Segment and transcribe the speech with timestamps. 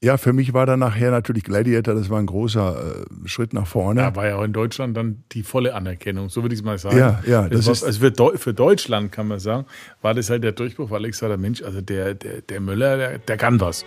[0.00, 3.66] Ja, für mich war dann nachher natürlich Gladiator, das war ein großer äh, Schritt nach
[3.66, 4.00] vorne.
[4.00, 6.78] Da war ja auch in Deutschland dann die volle Anerkennung, so würde ich es mal
[6.78, 6.96] sagen.
[6.96, 7.48] Ja, ja.
[7.48, 9.66] Das, das war, also für, Deu für, Deutschland kann man sagen,
[10.00, 13.18] war das halt der Durchbruch, weil ich sage, Mensch, also der, der, der Möller, der,
[13.18, 13.84] der kann was.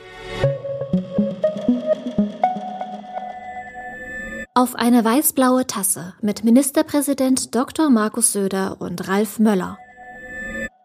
[4.53, 7.89] Auf eine weißblaue Tasse mit Ministerpräsident Dr.
[7.89, 9.77] Markus Söder und Ralf Möller.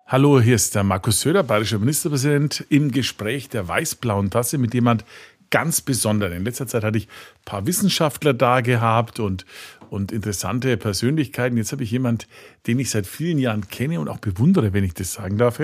[0.08, 5.04] Hallo, hier ist der Markus Söder, bayerischer Ministerpräsident, im Gespräch der weißblauen Tasse mit jemand
[5.50, 6.32] ganz Besonderen.
[6.32, 9.44] In letzter Zeit hatte ich ein paar Wissenschaftler da gehabt und,
[9.90, 11.56] und interessante Persönlichkeiten.
[11.56, 12.28] Jetzt habe ich jemand,
[12.68, 15.60] den ich seit vielen Jahren kenne und auch bewundere, wenn ich das sagen darf.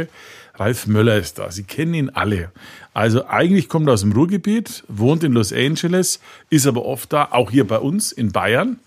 [0.54, 1.52] Ralf Möller ist da.
[1.52, 2.50] Sie kennen ihn alle.
[2.94, 6.18] Also eigentlich kommt er aus dem Ruhrgebiet, wohnt in Los Angeles,
[6.50, 8.80] ist aber oft da, auch hier bei uns in Bayern,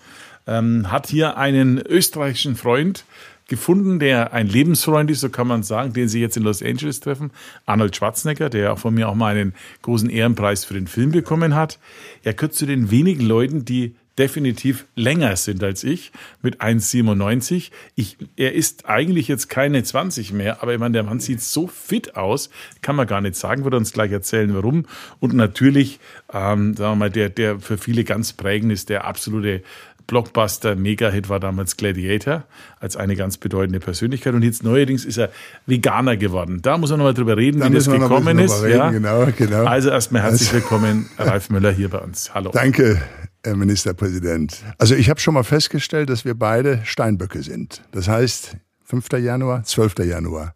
[0.48, 3.06] ähm, hat hier einen österreichischen Freund,
[3.48, 7.00] gefunden, der ein Lebensfreund ist, so kann man sagen, den sie jetzt in Los Angeles
[7.00, 7.32] treffen.
[7.66, 11.56] Arnold Schwarzenegger, der auch von mir auch mal einen großen Ehrenpreis für den Film bekommen
[11.56, 11.80] hat.
[12.24, 17.72] Er gehört zu den wenigen Leuten, die definitiv länger sind als ich, mit 1,97.
[17.96, 21.68] Ich, er ist eigentlich jetzt keine 20 mehr, aber ich meine, der Mann sieht so
[21.68, 22.50] fit aus,
[22.82, 24.86] kann man gar nicht sagen, wird uns gleich erzählen, warum.
[25.20, 26.00] Und natürlich,
[26.34, 29.64] ähm, sagen wir mal, der, der für viele ganz prägend ist, der absolute
[30.08, 32.44] Blockbuster, Mega-Hit war damals Gladiator
[32.80, 34.34] als eine ganz bedeutende Persönlichkeit.
[34.34, 35.30] Und jetzt neuerdings ist er
[35.66, 36.62] Veganer geworden.
[36.62, 38.64] Da muss man nochmal drüber reden, da wie das gekommen ist.
[38.64, 38.92] Reden, ja.
[38.92, 39.66] genau, genau.
[39.66, 42.34] Also erstmal herzlich also- willkommen, Ralf Müller hier bei uns.
[42.34, 42.52] Hallo.
[42.52, 43.02] Danke,
[43.44, 44.64] Herr Ministerpräsident.
[44.78, 47.82] Also ich habe schon mal festgestellt, dass wir beide Steinböcke sind.
[47.92, 49.14] Das heißt 5.
[49.20, 50.00] Januar, 12.
[50.06, 50.54] Januar.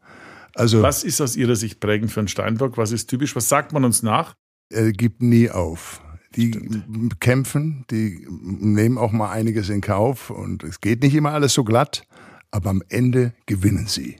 [0.55, 2.77] Also, Was ist aus Ihrer Sicht prägend für einen Steinbock?
[2.77, 3.35] Was ist typisch?
[3.35, 4.35] Was sagt man uns nach?
[4.69, 6.01] Er gibt nie auf.
[6.35, 7.19] Die Stimmt.
[7.19, 11.63] kämpfen, die nehmen auch mal einiges in Kauf und es geht nicht immer alles so
[11.63, 12.03] glatt,
[12.51, 14.17] aber am Ende gewinnen sie.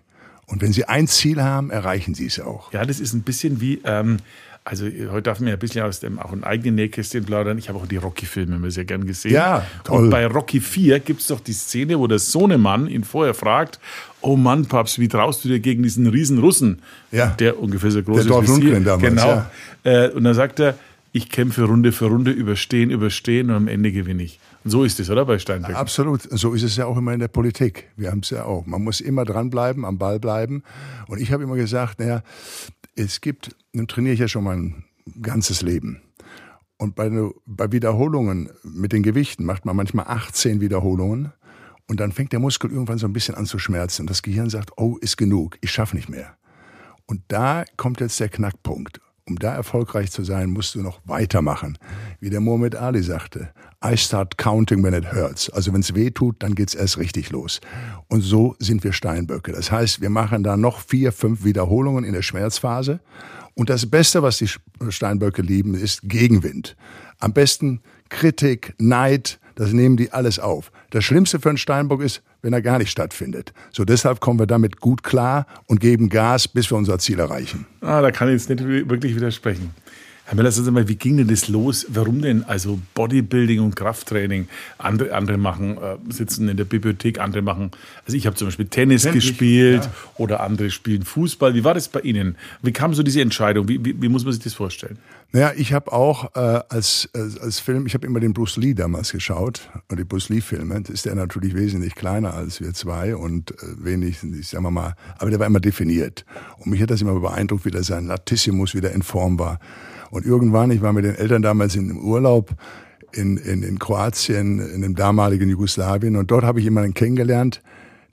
[0.48, 2.74] Und wenn sie ein Ziel haben, erreichen sie es auch.
[2.74, 4.18] Ja, das ist ein bisschen wie, ähm,
[4.66, 7.60] also heute darf man ja ein bisschen aus dem auch ein eigenen Nähkästchen plaudern.
[7.60, 9.32] Ich habe auch die Rocky-Filme immer sehr gern gesehen.
[9.34, 10.06] Ja, toll.
[10.06, 13.80] Und bei Rocky 4 gibt es doch die Szene, wo der Sohnemann ihn vorher fragt,
[14.22, 16.82] oh Mann, Papst, wie traust du dir gegen diesen riesen Russen?
[17.12, 17.28] Ja.
[17.40, 18.84] Der ungefähr so groß der ist wie Sie.
[18.84, 19.28] Damals, Genau.
[19.28, 19.52] Ja.
[19.84, 20.76] Äh, und dann sagt er,
[21.12, 24.40] ich kämpfe Runde für Runde, überstehen, überstehen und am Ende gewinne ich.
[24.64, 25.76] Und so ist es, oder bei Steinbeck?
[25.76, 26.22] Absolut.
[26.24, 27.90] So ist es ja auch immer in der Politik.
[27.96, 28.66] Wir haben es ja auch.
[28.66, 30.64] Man muss immer dranbleiben, am Ball bleiben.
[31.08, 32.22] Und ich habe immer gesagt, naja,
[32.96, 34.84] es gibt, nun trainiere ich ja schon mein
[35.22, 36.02] ganzes Leben.
[36.78, 37.10] Und bei,
[37.46, 41.32] bei Wiederholungen mit den Gewichten macht man manchmal 18 Wiederholungen.
[41.88, 44.06] Und dann fängt der Muskel irgendwann so ein bisschen an zu schmerzen.
[44.06, 46.38] Das Gehirn sagt, oh, ist genug, ich schaffe nicht mehr.
[47.08, 51.78] Und da kommt jetzt der Knackpunkt um da erfolgreich zu sein, musst du noch weitermachen.
[52.20, 53.52] Wie der Muhammad Ali sagte,
[53.84, 55.50] I start counting when it hurts.
[55.50, 57.62] Also wenn es weh tut, dann geht's erst richtig los.
[58.08, 59.52] Und so sind wir Steinböcke.
[59.52, 63.00] Das heißt, wir machen da noch vier, fünf Wiederholungen in der Schmerzphase.
[63.56, 64.50] Und das Beste, was die
[64.90, 66.76] Steinböcke lieben, ist Gegenwind.
[67.20, 70.72] Am besten Kritik, Neid, das nehmen die alles auf.
[70.90, 73.54] Das Schlimmste für einen Steinbock ist, wenn er gar nicht stattfindet.
[73.72, 77.66] So deshalb kommen wir damit gut klar und geben Gas, bis wir unser Ziel erreichen.
[77.82, 79.74] Ah, da kann ich jetzt nicht wirklich widersprechen.
[80.30, 81.88] Herr Müller, sagen Sie mal, wie ging denn das los?
[81.90, 84.48] Warum denn also Bodybuilding und Krafttraining?
[84.78, 87.72] Andere, andere machen, äh, sitzen in der Bibliothek, andere machen,
[88.06, 89.92] also ich habe zum Beispiel Tennis Tennis gespielt ja.
[90.18, 91.56] oder andere spielen Fußball.
[91.56, 92.36] Wie war das bei Ihnen?
[92.62, 93.68] Wie kam so diese Entscheidung?
[93.68, 95.00] Wie, wie, wie muss man sich das vorstellen?
[95.32, 98.76] Naja, ich habe auch äh, als, als, als Film, ich habe immer den Bruce Lee
[98.76, 100.80] damals geschaut, und die Bruce Lee-Filme.
[100.80, 104.94] Da ist der natürlich wesentlich kleiner als wir zwei und äh, wenig, ich sag mal,
[105.18, 106.24] aber der war immer definiert.
[106.60, 109.60] Und mich hat das immer beeindruckt, wie der sein Latissimus wieder in Form war.
[110.12, 112.56] Und irgendwann, ich war mit den Eltern damals in einem Urlaub
[113.14, 116.16] in, in, in Kroatien, in dem damaligen Jugoslawien.
[116.16, 117.62] Und dort habe ich jemanden kennengelernt,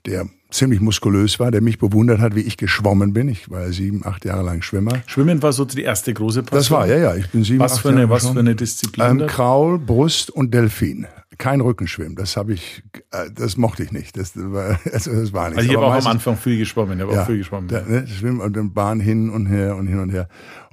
[0.05, 3.27] der ziemlich muskulös war, der mich bewundert hat, wie ich geschwommen bin.
[3.27, 5.01] Ich war ja sieben, acht Jahre lang Schwimmer.
[5.05, 6.59] Schwimmen war so die erste große Passion?
[6.59, 7.15] Das war, ja, ja.
[7.15, 9.21] Ich bin sieben, was acht für eine, Jahre Was für eine Disziplin?
[9.21, 11.07] Ähm, Kraul, Brust und Delfin.
[11.37, 12.15] Kein Rückenschwimmen.
[12.15, 14.17] Das habe ich, äh, das mochte ich nicht.
[14.17, 15.59] Das war, also das war nicht.
[15.59, 16.97] Also ich habe auch am Anfang viel geschwommen.
[16.97, 17.67] Ich habe ja, auch viel geschwommen.
[17.67, 20.29] Da, ne, Schwimmen und dann Bahn hin und her und hin und her.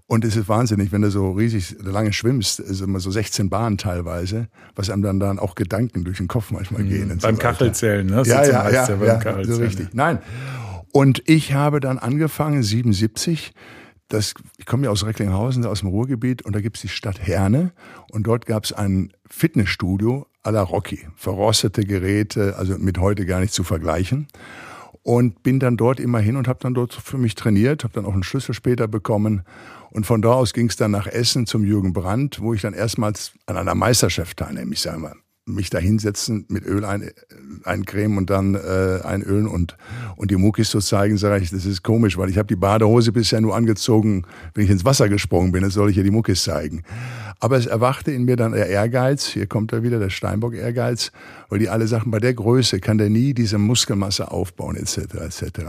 [0.07, 3.79] Und es ist wahnsinnig, wenn du so riesig lange schwimmst, ist immer so 16 Bahnen
[3.79, 6.89] teilweise, was einem dann, dann auch Gedanken durch den Kopf manchmal mhm.
[6.89, 7.19] gehen.
[7.23, 8.23] beim so Kachelzählen, ne?
[8.27, 9.95] Ja, ja, ja, ja, ja so richtig.
[9.95, 10.19] Nein.
[10.93, 13.55] Und ich habe dann angefangen, 77,
[14.09, 17.27] das, ich komme ja aus Recklinghausen, aus dem Ruhrgebiet, und da gibt es die Stadt
[17.27, 17.73] Herne.
[18.13, 21.09] Und dort gab es ein Fitnessstudio à la Rocky.
[21.17, 24.29] Verrostete Geräte, also mit heute gar nicht zu vergleichen
[25.05, 28.07] und bin dann dort immer hin und habe dann dort für mich trainiert, habe dann
[28.07, 29.43] auch einen Schlüssel später bekommen
[29.91, 32.75] und von da aus ging es dann nach Essen zum Jürgen Brandt, wo ich dann
[32.75, 34.73] erstmals an einer Meisterschaft teilnehme.
[34.73, 35.15] Ich sage mal,
[35.47, 37.11] mich da hinsetzen, mit Öl ein,
[37.65, 39.77] eincremen und dann äh, einölen und,
[40.17, 43.13] und die Muckis so zeigen, sage ich, das ist komisch, weil ich habe die Badehose
[43.13, 44.25] bisher nur angezogen,
[44.55, 46.83] wenn ich ins Wasser gesprungen bin, jetzt soll ich ja die Muckis zeigen.
[47.45, 51.13] Aber es erwachte in mir dann der Ehrgeiz, hier kommt er wieder, der Steinbock-Ehrgeiz,
[51.51, 55.61] weil die alle sagten, bei der Größe kann der nie diese Muskelmasse aufbauen, etc., etc.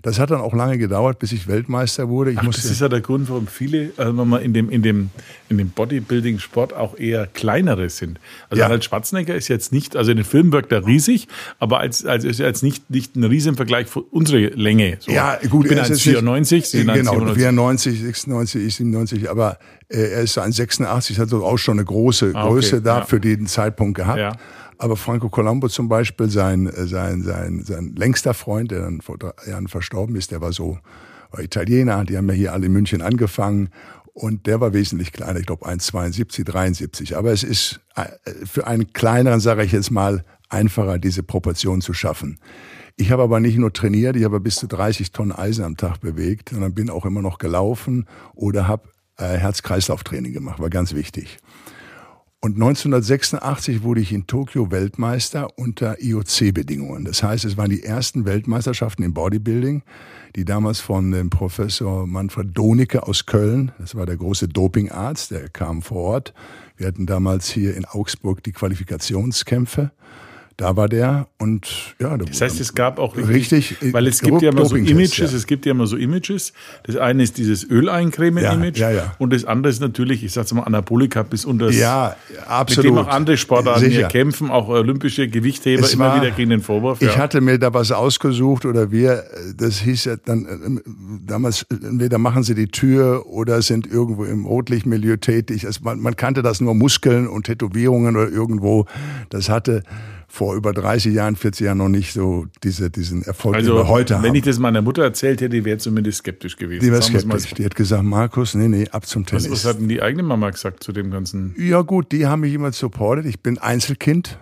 [0.00, 2.32] Das hat dann auch lange gedauert, bis ich Weltmeister wurde.
[2.32, 4.82] Ich Ach, das ist ja der Grund, warum viele, also wenn man in dem, in
[4.82, 5.10] dem,
[5.50, 8.18] in dem Bodybuilding-Sport auch eher kleinere sind.
[8.48, 8.64] Also ja.
[8.64, 12.24] Arnold Schwarzenegger ist jetzt nicht, also in den Filmen wirkt er riesig, aber als, als
[12.24, 14.96] ist er jetzt nicht, nicht ein Riesen im Vergleich für unsere Länge.
[14.98, 15.12] So.
[15.12, 15.66] Ja, gut.
[15.66, 19.58] Ich bin 1,94, Sie Genau, 94, 96, ich 97, aber
[19.92, 22.52] er ist 1,86, hat so auch schon eine große ah, okay.
[22.54, 23.04] Größe da ja.
[23.04, 24.18] für den Zeitpunkt gehabt.
[24.18, 24.32] Ja.
[24.78, 29.18] Aber Franco Colombo zum Beispiel, sein, äh, sein, sein, sein längster Freund, der dann vor
[29.18, 30.78] drei Jahren verstorben ist, der war so,
[31.30, 33.70] war Italiener, die haben ja hier alle in München angefangen
[34.14, 37.16] und der war wesentlich kleiner, ich glaube 1,72, 73.
[37.16, 38.06] Aber es ist äh,
[38.44, 42.38] für einen kleineren, sage ich jetzt mal, einfacher, diese Proportion zu schaffen.
[42.96, 46.00] Ich habe aber nicht nur trainiert, ich habe bis zu 30 Tonnen Eisen am Tag
[46.00, 51.38] bewegt, sondern bin auch immer noch gelaufen oder habe äh, Herz-Kreislauf-Training gemacht, war ganz wichtig.
[52.44, 57.04] Und 1986 wurde ich in Tokio Weltmeister unter IOC-Bedingungen.
[57.04, 59.84] Das heißt, es waren die ersten Weltmeisterschaften im Bodybuilding,
[60.34, 65.50] die damals von dem Professor Manfred Donicke aus Köln, das war der große Dopingarzt, der
[65.50, 66.34] kam vor Ort.
[66.76, 69.92] Wir hatten damals hier in Augsburg die Qualifikationskämpfe.
[70.56, 72.16] Da war der und ja.
[72.16, 75.24] Das heißt, es gab auch richtig, richtig weil es gibt ja immer so Images, ja.
[75.24, 76.52] es gibt ja immer so Images.
[76.84, 80.62] Das eine ist dieses Öleincremen-Image ja, ja, und das andere ist natürlich, ich sag's mal,
[80.62, 82.16] Anabolika bis unter ja,
[82.46, 82.84] absolut.
[82.84, 86.50] mit dem auch andere Sportarten hier kämpfen, auch olympische Gewichtheber es immer war, wieder gegen
[86.50, 87.00] den Vorwurf.
[87.00, 89.24] Ich hatte mir da was ausgesucht oder wir,
[89.56, 90.90] das hieß ja dann äh,
[91.26, 95.66] damals, entweder machen sie die Tür oder sind irgendwo im Rotlichtmilieu tätig.
[95.66, 98.86] Also man, man kannte das nur Muskeln und Tätowierungen oder irgendwo.
[99.30, 99.82] Das hatte
[100.32, 103.88] vor über 30 Jahren, 40 Jahren noch nicht so diese, diesen Erfolg, also, den wir
[103.88, 104.22] heute haben.
[104.22, 106.82] Wenn ich das meiner Mutter erzählt hätte, die wäre zumindest skeptisch gewesen.
[106.82, 107.52] Die wäre skeptisch.
[107.52, 109.44] Die hat gesagt, Markus, nee, nee, ab zum Tennis.
[109.44, 111.54] Was, was hat denn die eigene Mama gesagt zu dem Ganzen?
[111.58, 113.26] Ja gut, die haben mich immer supportet.
[113.26, 114.38] Ich bin Einzelkind.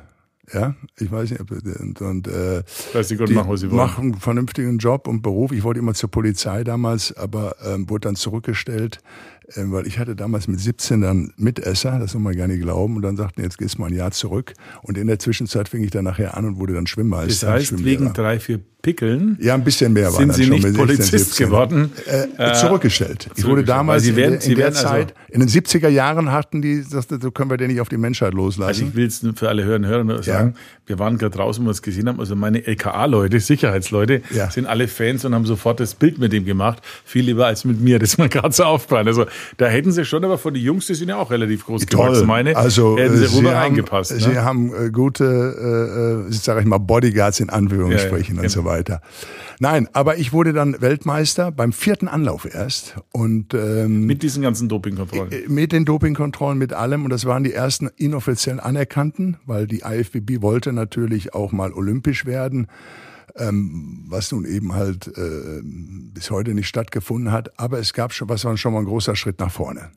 [0.52, 1.40] Ja, ich weiß nicht,
[1.80, 3.76] und, und äh, weiß die machen, was sie wollen.
[3.76, 5.52] machen einen vernünftigen Job und Beruf.
[5.52, 9.00] Ich wollte immer zur Polizei damals, aber ähm, wurde dann zurückgestellt
[9.56, 13.02] weil ich hatte damals mit 17 dann Mitesser, das soll man gar nicht glauben, und
[13.02, 14.54] dann sagten, jetzt gehst du mal ein Jahr zurück.
[14.82, 17.46] Und in der Zwischenzeit fing ich dann nachher an und wurde dann Schwimmmeister.
[17.46, 19.36] Das heißt, wegen drei, vier Pickeln.
[19.40, 21.92] Ja, ein bisschen mehr waren Sie nicht Polizist geworden?
[22.06, 23.28] Äh, zurückgestellt.
[23.36, 26.32] Ich wurde damals Sie werden, in, in der also Zeit, also in den 70er Jahren
[26.32, 28.68] hatten die, das, so können wir den nicht auf die Menschheit loslassen.
[28.68, 30.60] Also ich will es für alle Hörer und Hörer sagen, ja.
[30.86, 34.50] wir waren gerade draußen, wo wir es gesehen haben, also meine LKA-Leute, Sicherheitsleute, ja.
[34.50, 36.82] sind alle Fans und haben sofort das Bild mit dem gemacht.
[37.04, 39.08] Viel lieber als mit mir, das ist mir gerade so aufgefallen.
[39.08, 39.26] Also
[39.58, 42.06] da hätten sie schon, aber von den Jungs, die sind ja auch relativ groß Toll.
[42.06, 44.12] gewachsen, meine, also, hätten sie, sie rüber haben, reingepasst.
[44.12, 44.20] Ne?
[44.20, 45.24] Sie haben äh, gute,
[46.28, 48.69] äh, äh sage ich mal, Bodyguards in Anführungsstrichen ja, und so weiter.
[49.58, 52.96] Nein, aber ich wurde dann Weltmeister beim vierten Anlauf erst.
[53.12, 55.32] Und, ähm, mit diesen ganzen Dopingkontrollen?
[55.32, 57.04] Äh, mit den Dopingkontrollen, mit allem.
[57.04, 62.26] Und das waren die ersten inoffiziell anerkannten, weil die IFBB wollte natürlich auch mal olympisch
[62.26, 62.68] werden.
[63.36, 67.58] Ähm, was nun eben halt äh, bis heute nicht stattgefunden hat.
[67.60, 69.92] Aber es gab schon, was war schon mal ein großer Schritt nach vorne.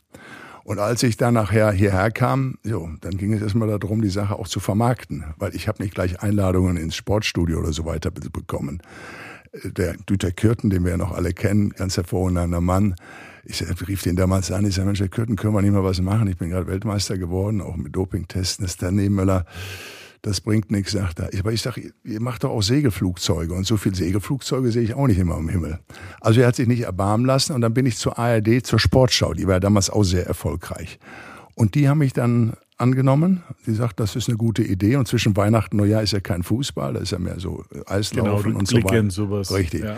[0.63, 4.37] Und als ich dann nachher hierher kam, so, dann ging es erstmal darum, die Sache
[4.37, 8.81] auch zu vermarkten, weil ich habe nicht gleich Einladungen ins Sportstudio oder so weiter bekommen
[9.63, 12.95] der Dieter Kürten, den wir ja noch alle kennen, ganz hervorragender Mann.
[13.45, 16.01] Ich rief den damals an, ich sage, Mensch, Herr Kürten, können wir nicht mal was
[16.01, 16.27] machen?
[16.27, 18.65] Ich bin gerade Weltmeister geworden, auch mit Dopingtesten.
[18.65, 19.45] Ist der Nebenmöller,
[20.23, 21.29] das bringt nichts, sagt er.
[21.37, 25.05] Aber ich sage, ihr macht doch auch Segelflugzeuge und so viele Segelflugzeuge sehe ich auch
[25.05, 25.79] nicht immer am Himmel.
[26.21, 29.33] Also er hat sich nicht erbarmen lassen und dann bin ich zur ARD, zur Sportschau,
[29.33, 30.97] die war ja damals auch sehr erfolgreich.
[31.55, 33.43] Und die haben mich dann angenommen.
[33.65, 34.95] Sie sagt, das ist eine gute Idee.
[34.95, 38.43] Und zwischen Weihnachten und Neujahr ist ja kein Fußball, da ist ja mehr so Eislaufen
[38.43, 39.11] genau, und so weiter.
[39.11, 39.53] Sowas.
[39.53, 39.83] Richtig.
[39.83, 39.97] Ja.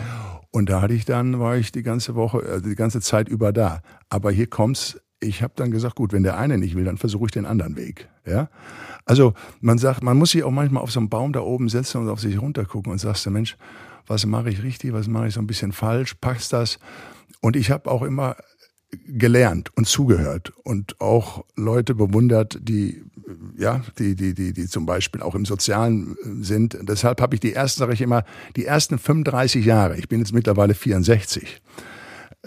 [0.50, 3.52] Und da hatte ich dann, war ich die ganze Woche, also die ganze Zeit über
[3.52, 3.80] da.
[4.08, 5.00] Aber hier kommt's.
[5.18, 7.76] Ich habe dann gesagt, gut, wenn der eine nicht will, dann versuche ich den anderen
[7.76, 8.08] Weg.
[8.26, 8.50] Ja.
[9.06, 12.02] Also man sagt, man muss sich auch manchmal auf so einen Baum da oben setzen
[12.02, 13.56] und auf sich runtergucken und sagst, Mensch,
[14.06, 16.78] was mache ich richtig, was mache ich so ein bisschen falsch, packst das.
[17.40, 18.36] Und ich habe auch immer
[19.06, 23.02] gelernt und zugehört und auch Leute bewundert, die
[23.56, 26.78] ja, die die die die zum Beispiel auch im Sozialen sind.
[26.82, 29.96] Deshalb habe ich die ersten, sage ich immer, die ersten 35 Jahre.
[29.96, 31.60] Ich bin jetzt mittlerweile 64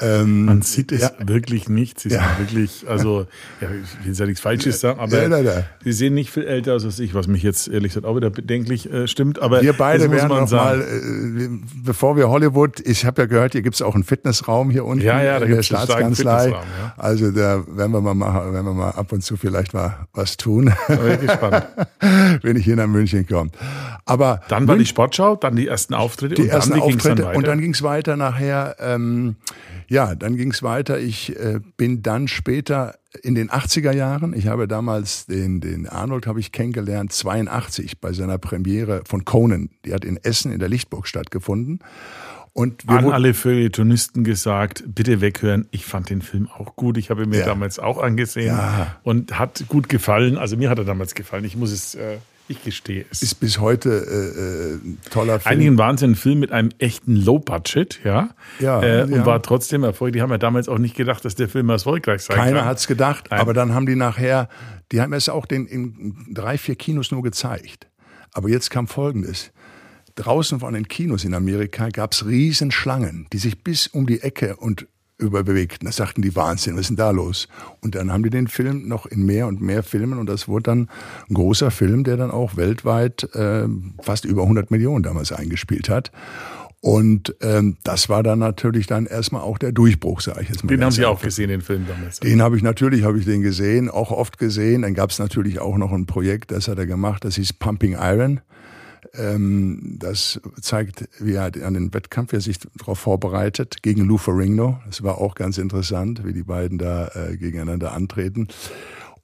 [0.01, 1.11] Ähm, Man sieht es ja.
[1.19, 1.99] wirklich nicht.
[1.99, 3.27] Sie sind wirklich, also,
[3.61, 6.85] ja, ich will ja nichts Falsches sagen, aber ja, sie sehen nicht viel älter aus
[6.85, 9.41] als ich, was mich jetzt ehrlich gesagt auch wieder bedenklich äh, stimmt.
[9.41, 10.79] Aber wir beide werden noch sagen.
[10.79, 11.49] mal, äh,
[11.83, 15.05] bevor wir Hollywood, ich habe ja gehört, hier gibt es auch einen Fitnessraum hier unten
[15.05, 16.49] ja, ja, da in der Staatskanzlei.
[16.49, 16.63] Ja.
[16.97, 20.37] Also da werden wir mal machen, werden wir mal ab und zu vielleicht mal was
[20.37, 20.73] tun.
[20.87, 21.67] Da bin ich gespannt.
[22.41, 23.51] Wenn ich hier nach München komme.
[24.05, 27.35] Aber dann war die Sportschau, dann die ersten Auftritte die und ersten dann, Auftritte dann
[27.35, 28.75] und dann ging es weiter nachher.
[28.79, 29.35] Ähm,
[29.89, 30.99] ja, dann ging es weiter.
[30.99, 36.27] Ich äh, bin dann später in den 80er Jahren, ich habe damals den, den Arnold
[36.27, 39.71] habe ich kennengelernt, 82 bei seiner Premiere von Conan.
[39.85, 41.79] Die hat in Essen in der Lichtburg stattgefunden.
[42.53, 45.67] Und wir An alle Feuilletonisten gesagt, bitte weghören.
[45.71, 46.97] Ich fand den Film auch gut.
[46.97, 47.45] Ich habe ihn mir ja.
[47.45, 48.97] damals auch angesehen ja.
[49.03, 50.37] und hat gut gefallen.
[50.37, 51.45] Also mir hat er damals gefallen.
[51.45, 52.17] Ich muss es äh,
[52.49, 53.21] ich gestehe es.
[53.21, 55.53] Ist bis heute äh, äh, toller Film.
[55.53, 58.29] Einigen waren es ein Film mit einem echten Low-Budget, ja.
[58.59, 59.25] Ja, äh, und ja.
[59.25, 60.13] war trotzdem erfolgreich.
[60.13, 62.55] Die haben ja damals auch nicht gedacht, dass der Film erfolgreich sein Keiner kann.
[62.57, 63.39] Keiner hat es gedacht, Nein.
[63.39, 64.49] aber dann haben die nachher,
[64.91, 67.87] die haben es auch den, in drei, vier Kinos nur gezeigt.
[68.33, 69.51] Aber jetzt kam Folgendes.
[70.15, 74.55] Draußen von den Kinos in Amerika gab es Riesenschlangen, die sich bis um die Ecke
[74.55, 74.87] und
[75.19, 75.85] überbewegt.
[75.85, 77.47] Da sagten die Wahnsinn, was ist denn da los?
[77.81, 80.63] Und dann haben die den Film noch in mehr und mehr Filmen und das wurde
[80.63, 80.89] dann
[81.29, 83.67] ein großer Film, der dann auch weltweit äh,
[84.01, 86.11] fast über 100 Millionen damals eingespielt hat.
[86.81, 90.69] Und ähm, das war dann natürlich dann erstmal auch der Durchbruch, sage ich jetzt mal.
[90.69, 92.21] Den haben Sie auch gesehen, den Film damals.
[92.21, 94.83] Den habe ich natürlich, habe ich den gesehen, auch oft gesehen.
[94.83, 97.97] Dann gab es natürlich auch noch ein Projekt, das hat er gemacht, das hieß Pumping
[97.99, 98.39] Iron.
[99.13, 104.17] Ähm, das zeigt, wie er an den Wettkampf, wie er sich darauf vorbereitet, gegen Lou
[104.17, 104.79] Ferrigno.
[104.85, 108.47] Das war auch ganz interessant, wie die beiden da äh, gegeneinander antreten.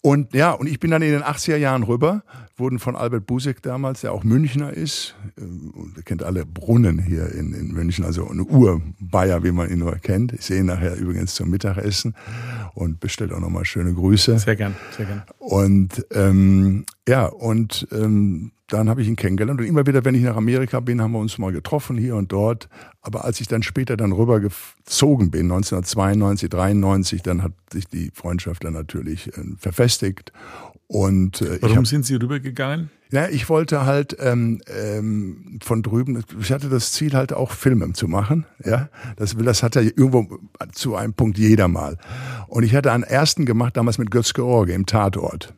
[0.02, 2.24] Und ja, und ich bin dann in den 80er Jahren rüber,
[2.58, 7.54] wurden von Albert Busek damals, der auch Münchner ist, äh, kennt alle Brunnen hier in,
[7.54, 10.34] in München, also eine Urbayer, wie man ihn nur kennt.
[10.34, 12.16] Ich sehe ihn nachher übrigens zum Mittagessen
[12.74, 14.40] und bestellt auch nochmal schöne Grüße.
[14.40, 15.24] Sehr gern, sehr gern.
[15.38, 20.24] Und ähm, ja, und ähm, dann habe ich ihn kennengelernt und immer wieder, wenn ich
[20.24, 22.68] nach Amerika bin, haben wir uns mal getroffen hier und dort.
[23.02, 28.64] Aber als ich dann später dann rübergezogen bin, 1992, 93, dann hat sich die Freundschaft
[28.64, 30.34] dann natürlich äh, verfestigt.
[30.88, 32.92] Und äh, warum hab, sind Sie rübergegangen?
[33.16, 37.94] Ja, ich wollte halt ähm, ähm, von drüben, ich hatte das Ziel halt auch Filme
[37.94, 38.46] zu machen.
[38.62, 40.40] Ja, das, das hat ja irgendwo
[40.74, 41.98] zu einem Punkt jeder mal.
[42.48, 45.54] Und ich hatte einen ersten gemacht, damals mit Götz George im Tatort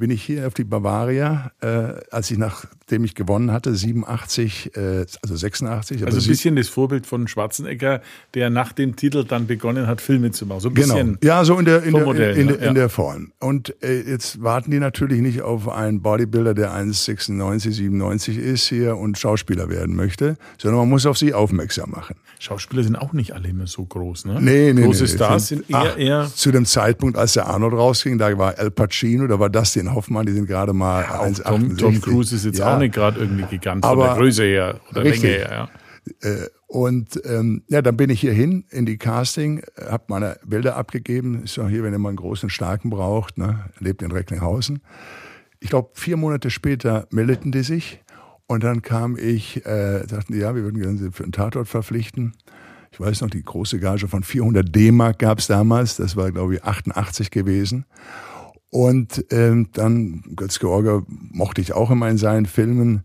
[0.00, 5.04] bin ich hier auf die Bavaria, äh, als ich nachdem ich gewonnen hatte, 87, äh,
[5.22, 6.04] also 86.
[6.04, 8.00] Also ein bisschen das Vorbild von Schwarzenegger,
[8.34, 10.60] der nach dem Titel dann begonnen hat, Filme zu machen.
[10.60, 10.94] So ein genau.
[10.94, 11.18] bisschen.
[11.22, 12.68] Ja, so in der, in, der, Modell, in, in, ja.
[12.68, 13.32] in, der Form.
[13.40, 16.72] Und äh, jetzt warten die natürlich nicht auf einen Bodybuilder, der
[17.08, 22.16] 1,96, 97 ist hier und Schauspieler werden möchte, sondern man muss auf sie aufmerksam machen.
[22.38, 24.40] Schauspieler sind auch nicht alle immer so groß, ne?
[24.40, 25.08] Nee, nee, Große nee.
[25.08, 26.30] Stars sind eher, ach, eher.
[26.34, 30.26] Zu dem Zeitpunkt, als der Arnold rausging, da war Al Pacino, da war Dustin Hoffmann,
[30.26, 31.42] die sind gerade mal ja, 1,68.
[31.44, 32.74] Tom, Tom Cruise ist jetzt ja.
[32.74, 35.22] auch nicht gerade irgendwie gigantisch von der Größe her oder richtig.
[35.22, 35.68] Länge her.
[36.22, 36.28] Ja.
[36.28, 40.76] Äh, und ähm, ja, dann bin ich hier hin in die Casting, habe meine Bilder
[40.76, 41.42] abgegeben.
[41.42, 43.64] Ist ja hier, wenn ihr mal einen großen Starken braucht, ne?
[43.80, 44.80] lebt in Recklinghausen.
[45.60, 48.02] Ich glaube, vier Monate später meldeten die sich
[48.46, 51.68] und dann kam ich, äh, sagten die, ja, wir würden gerne Sie für einen Tatort
[51.68, 52.32] verpflichten.
[52.92, 55.96] Ich weiß noch, die große Gage von 400 D-Mark gab es damals.
[55.96, 57.84] Das war, glaube ich, 88 gewesen.
[58.70, 63.02] Und ähm, dann Götz George mochte ich auch immer in seinen Filmen.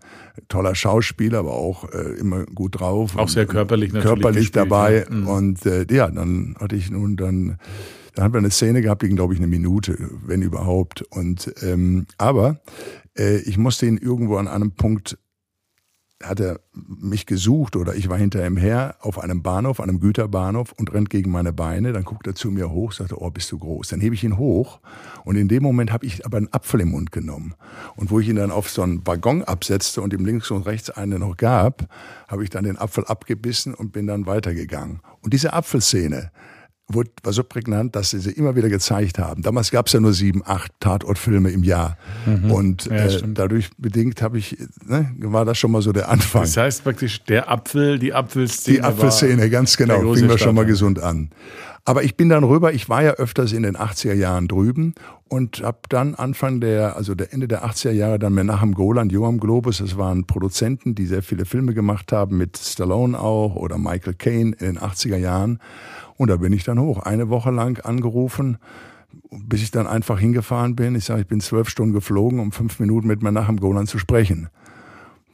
[0.48, 3.16] Toller Schauspieler, aber auch äh, immer gut drauf.
[3.18, 4.22] Auch sehr körperlich natürlich.
[4.22, 5.06] Körperlich dabei.
[5.10, 5.16] Ja.
[5.16, 5.28] Mhm.
[5.28, 7.58] Und äh, ja, dann hatte ich nun dann,
[8.16, 11.02] dann haben wir eine Szene gehabt, die ging, glaube ich, eine Minute, wenn überhaupt.
[11.02, 12.62] Und ähm, aber
[13.18, 15.18] äh, ich musste ihn irgendwo an einem Punkt
[16.24, 20.72] hat er mich gesucht oder ich war hinter ihm her auf einem Bahnhof, einem Güterbahnhof
[20.72, 21.92] und rennt gegen meine Beine.
[21.92, 23.90] Dann guckt er zu mir hoch, sagte, oh, bist du groß.
[23.90, 24.80] Dann hebe ich ihn hoch
[25.26, 27.54] und in dem Moment habe ich aber einen Apfel im Mund genommen.
[27.96, 30.90] Und wo ich ihn dann auf so einen Waggon absetzte und ihm links und rechts
[30.90, 31.88] einen noch gab,
[32.28, 35.02] habe ich dann den Apfel abgebissen und bin dann weitergegangen.
[35.22, 36.32] Und diese Apfelszene,
[36.88, 39.42] wurde, war so prägnant, dass sie sie immer wieder gezeigt haben.
[39.42, 41.98] Damals gab es ja nur sieben, acht Tatortfilme im Jahr.
[42.26, 42.52] Mhm.
[42.52, 46.44] Und ja, äh, dadurch bedingt habe ich, ne, war das schon mal so der Anfang.
[46.44, 48.78] Das heißt praktisch der Apfel, die Apfelszene.
[48.78, 50.14] Die Apfelszene, ganz genau.
[50.14, 51.32] Fing wir schon mal gesund an.
[51.88, 54.96] Aber ich bin dann rüber, ich war ja öfters in den 80er Jahren drüben
[55.28, 59.40] und habe dann Anfang der, also der Ende der 80er Jahre dann Menachem Golan, Joam
[59.40, 64.16] Globus, das waren Produzenten, die sehr viele Filme gemacht haben, mit Stallone auch oder Michael
[64.16, 65.60] Caine in den 80er Jahren.
[66.18, 68.58] Und da bin ich dann hoch, eine Woche lang angerufen,
[69.32, 70.96] bis ich dann einfach hingefahren bin.
[70.96, 74.50] Ich sage, ich bin zwölf Stunden geflogen, um fünf Minuten mit Menachem Golan zu sprechen.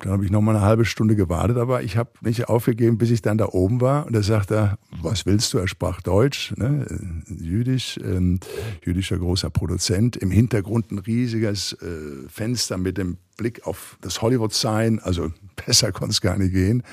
[0.01, 3.11] Dann habe ich noch mal eine halbe Stunde gewartet, aber ich habe nicht aufgegeben, bis
[3.11, 4.07] ich dann da oben war.
[4.07, 5.59] Und da sagte er, was willst du?
[5.59, 6.87] Er sprach Deutsch, ne?
[7.27, 8.39] jüdisch, ähm,
[8.83, 10.17] jüdischer großer Produzent.
[10.17, 14.99] Im Hintergrund ein riesiges äh, Fenster mit dem Blick auf das Hollywood-Sign.
[14.99, 15.31] Also
[15.65, 16.83] besser konnte es gar nicht gehen.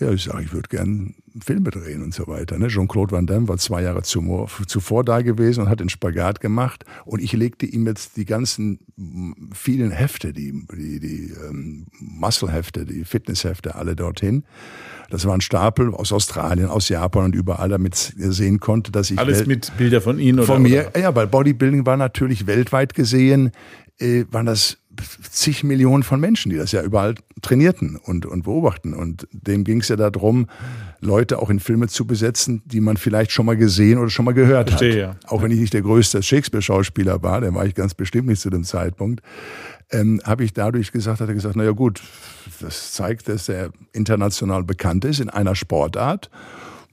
[0.00, 2.58] Ja, ich sage, ich würde gern Filme drehen und so weiter.
[2.58, 2.68] Ne?
[2.68, 6.84] Jean-Claude Van Damme war zwei Jahre zuvor, da gewesen und hat den Spagat gemacht.
[7.04, 8.80] Und ich legte ihm jetzt die ganzen
[9.54, 14.44] vielen Hefte, die, die, die ähm, Muscle-Hefte, die Fitness-Hefte alle dorthin.
[15.08, 19.10] Das war ein Stapel aus Australien, aus Japan und überall, damit er sehen konnte, dass
[19.10, 19.18] ich...
[19.18, 20.48] Alles mit Bilder von Ihnen oder?
[20.48, 21.00] Von mir, oder?
[21.00, 23.52] ja, weil Bodybuilding war natürlich weltweit gesehen,
[23.98, 24.78] äh, waren das
[25.30, 28.94] zig Millionen von Menschen, die das ja überall trainierten und, und beobachten.
[28.94, 30.46] Und dem ging es ja darum,
[31.00, 34.34] Leute auch in Filme zu besetzen, die man vielleicht schon mal gesehen oder schon mal
[34.34, 35.22] gehört Verstehe, hat.
[35.22, 35.28] Ja.
[35.30, 38.50] Auch wenn ich nicht der größte Shakespeare-Schauspieler war, der war ich ganz bestimmt nicht zu
[38.50, 39.22] dem Zeitpunkt,
[39.90, 42.02] ähm, habe ich dadurch gesagt, hat er gesagt, naja gut,
[42.60, 46.30] das zeigt, dass er international bekannt ist in einer Sportart.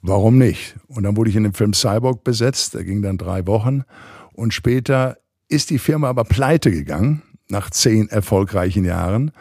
[0.01, 0.75] Warum nicht?
[0.87, 3.83] Und dann wurde ich in dem Film Cyborg besetzt, der ging dann drei Wochen.
[4.33, 5.17] Und später
[5.49, 9.31] ist die Firma aber pleite gegangen nach zehn erfolgreichen Jahren.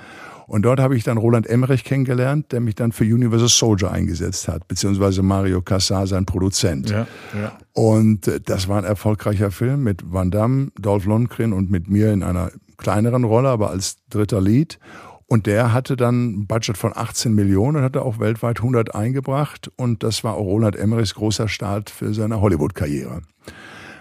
[0.47, 4.49] Und dort habe ich dann Roland Emmerich kennengelernt, der mich dann für Universal Soldier eingesetzt
[4.49, 6.89] hat, beziehungsweise Mario Cassar, sein Produzent.
[6.89, 7.07] Ja,
[7.39, 7.53] ja.
[7.75, 12.13] Und äh, das war ein erfolgreicher Film mit Van Damme, Dolph Lundgren und mit mir
[12.15, 14.79] in einer kleineren Rolle, aber als dritter Lied.
[15.27, 19.71] Und der hatte dann ein Budget von 18 Millionen und hatte auch weltweit 100 eingebracht.
[19.77, 23.21] Und das war auch Roland Emmerichs großer Start für seine Hollywood-Karriere.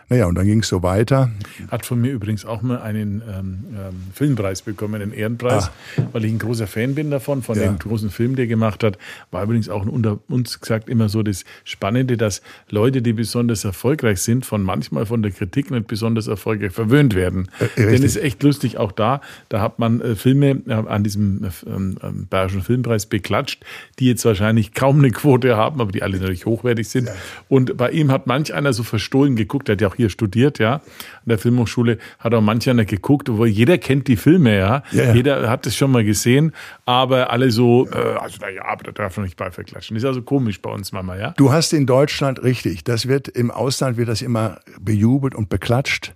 [0.09, 1.31] Naja, und dann ging es so weiter.
[1.69, 5.65] Hat von mir übrigens auch mal einen ähm, ähm, Filmpreis bekommen, einen Ehrenpreis,
[5.97, 6.03] ah.
[6.13, 7.65] weil ich ein großer Fan bin davon, von ja.
[7.65, 8.97] dem großen Film, der er gemacht hat.
[9.31, 14.21] War übrigens auch unter uns gesagt immer so das Spannende, dass Leute, die besonders erfolgreich
[14.21, 17.49] sind, von manchmal von der Kritik nicht besonders erfolgreich verwöhnt werden.
[17.59, 21.03] Äh, Denn es ist echt lustig, auch da, da hat man äh, Filme äh, an
[21.03, 23.65] diesem äh, ähm, ähm, Bayerischen Filmpreis beklatscht,
[23.99, 27.07] die jetzt wahrscheinlich kaum eine Quote haben, aber die alle natürlich hochwertig sind.
[27.07, 27.13] Ja.
[27.49, 30.59] Und bei ihm hat manch einer so verstohlen geguckt, der hat ja auch hier studiert,
[30.59, 30.81] ja, an
[31.25, 34.83] der Filmhochschule, hat auch manch einer geguckt, wo jeder kennt die Filme, ja.
[34.91, 35.13] ja.
[35.13, 36.53] Jeder hat es schon mal gesehen,
[36.85, 39.97] aber alle so, äh, also naja, aber da darf man nicht bei verklatschen.
[39.97, 41.31] Ist also komisch bei uns, Mama, ja.
[41.37, 46.13] Du hast in Deutschland richtig, das wird im Ausland wird das immer bejubelt und beklatscht.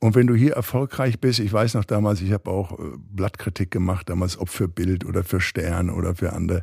[0.00, 3.70] Und wenn du hier erfolgreich bist, ich weiß noch damals, ich habe auch äh, Blattkritik
[3.70, 6.62] gemacht, damals ob für Bild oder für Stern oder für andere.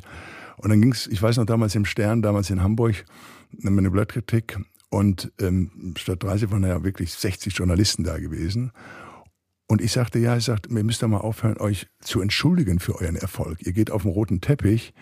[0.58, 3.04] Und dann ging es, ich weiß noch damals im Stern, damals in Hamburg,
[3.64, 4.58] eine Blattkritik
[4.92, 8.72] und ähm, statt 30 waren ja wirklich 60 Journalisten da gewesen.
[9.66, 13.00] Und ich sagte, ja, ich sagte, ihr müsst ja mal aufhören, euch zu entschuldigen für
[13.00, 13.62] euren Erfolg.
[13.62, 14.92] Ihr geht auf den roten Teppich.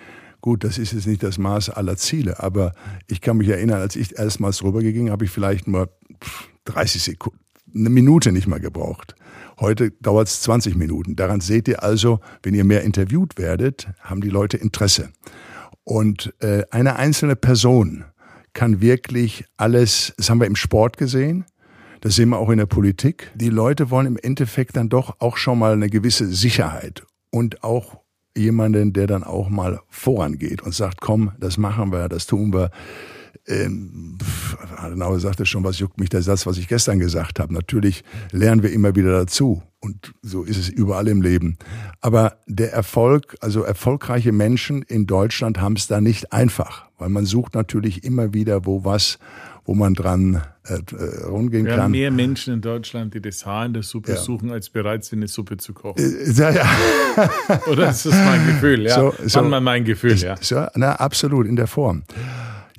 [0.42, 2.72] Gut, das ist jetzt nicht das Maß aller Ziele, aber
[3.08, 5.90] ich kann mich erinnern, als ich erstmals rübergegangen, habe ich vielleicht nur
[6.66, 7.40] 30 Sekunden,
[7.74, 9.16] eine Minute nicht mal gebraucht.
[9.58, 11.16] Heute dauert es 20 Minuten.
[11.16, 15.10] Daran seht ihr also, wenn ihr mehr interviewt werdet, haben die Leute Interesse.
[15.82, 18.04] Und äh, eine einzelne Person
[18.52, 21.44] kann wirklich alles, das haben wir im Sport gesehen,
[22.00, 23.30] das sehen wir auch in der Politik.
[23.34, 28.00] Die Leute wollen im Endeffekt dann doch auch schon mal eine gewisse Sicherheit und auch
[28.36, 32.70] jemanden, der dann auch mal vorangeht und sagt, komm, das machen wir, das tun wir.
[33.46, 34.18] Ähm,
[34.76, 37.52] Adenauer sagte schon, was juckt mich der Satz, was ich gestern gesagt habe.
[37.52, 39.62] Natürlich lernen wir immer wieder dazu.
[39.80, 41.56] Und so ist es überall im Leben.
[42.00, 46.89] Aber der Erfolg, also erfolgreiche Menschen in Deutschland haben es da nicht einfach.
[47.00, 49.18] Weil man sucht natürlich immer wieder, wo was,
[49.64, 51.84] wo man dran äh, äh rumgehen Wir kann.
[51.84, 54.18] Haben mehr Menschen in Deutschland, die das Haar in der Suppe ja.
[54.18, 55.98] suchen, als bereit sind, eine Suppe zu kochen.
[55.98, 56.66] Äh, ja, ja.
[57.66, 58.82] Oder ist das mein Gefühl?
[58.82, 60.36] Ja, so, so, mal mein Gefühl, ja.
[60.40, 62.02] So, na, absolut, in der Form.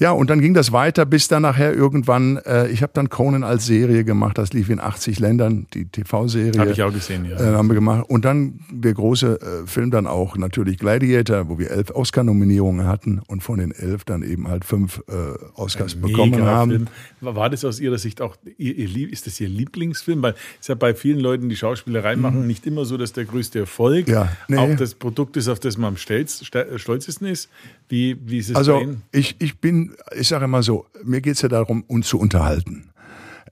[0.01, 3.43] Ja, und dann ging das weiter, bis dann nachher irgendwann, äh, ich habe dann Conan
[3.43, 6.59] als Serie gemacht, das lief in 80 Ländern, die TV-Serie.
[6.59, 7.39] Habe ich auch gesehen, ja.
[7.39, 8.05] Äh, haben wir gemacht.
[8.09, 13.21] Und dann der große äh, Film dann auch, natürlich Gladiator, wo wir elf Oscar-Nominierungen hatten
[13.27, 15.13] und von den elf dann eben halt fünf äh,
[15.53, 16.71] Oscars Ein bekommen haben.
[16.71, 16.87] Film.
[17.19, 20.23] War das aus Ihrer Sicht auch, ihr, ihr, ist das Ihr Lieblingsfilm?
[20.23, 22.23] Weil es ja bei vielen Leuten, die Schauspielerei mhm.
[22.23, 24.57] machen, nicht immer so, dass der größte Erfolg ja, nee.
[24.57, 27.49] auch das Produkt ist, auf das man am stolzesten ist.
[27.87, 28.81] Wie, wie ist es also?
[29.11, 32.91] Ich, ich bin, ich sage immer so, mir geht es ja darum, uns zu unterhalten.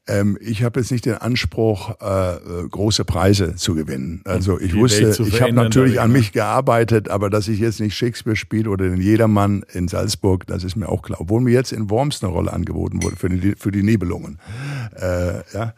[0.07, 4.21] Ähm, ich habe jetzt nicht den Anspruch, äh, große Preise zu gewinnen.
[4.25, 8.35] Also ich wusste, ich habe natürlich an mich gearbeitet, aber dass ich jetzt nicht Shakespeare
[8.35, 11.21] spiele oder den Jedermann in Salzburg, das ist mir auch klar.
[11.21, 14.39] Obwohl mir jetzt in Worms eine Rolle angeboten wurde für die, für die Nebelungen.
[14.95, 15.73] Äh, ja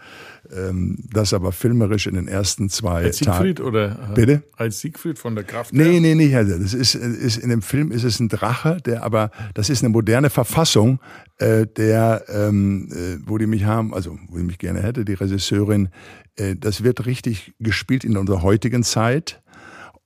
[1.11, 3.69] das aber filmerisch in den ersten zwei als Siegfried Tagen.
[3.69, 5.73] oder äh, bitte als Siegfried von der Kraft.
[5.73, 9.03] Nee, nee, nee, also das ist, ist in dem Film ist es ein Drache, der
[9.03, 10.99] aber das ist eine moderne Verfassung,
[11.37, 15.13] äh, der ähm, äh, wo die mich haben, also wo ich mich gerne hätte, die
[15.13, 15.89] Regisseurin.
[16.35, 19.41] Äh, das wird richtig gespielt in unserer heutigen Zeit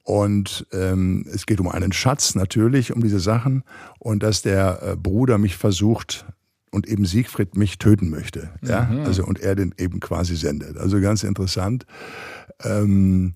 [0.08, 3.64] Und ähm, es geht um einen Schatz natürlich, um diese Sachen.
[3.98, 6.28] Und dass der äh, Bruder mich versucht
[6.76, 8.50] und eben Siegfried mich töten möchte.
[8.62, 8.84] Ja?
[8.84, 9.06] Mhm.
[9.06, 10.78] Also und er den eben quasi sendet.
[10.78, 11.86] Also ganz interessant.
[12.64, 13.34] Ähm,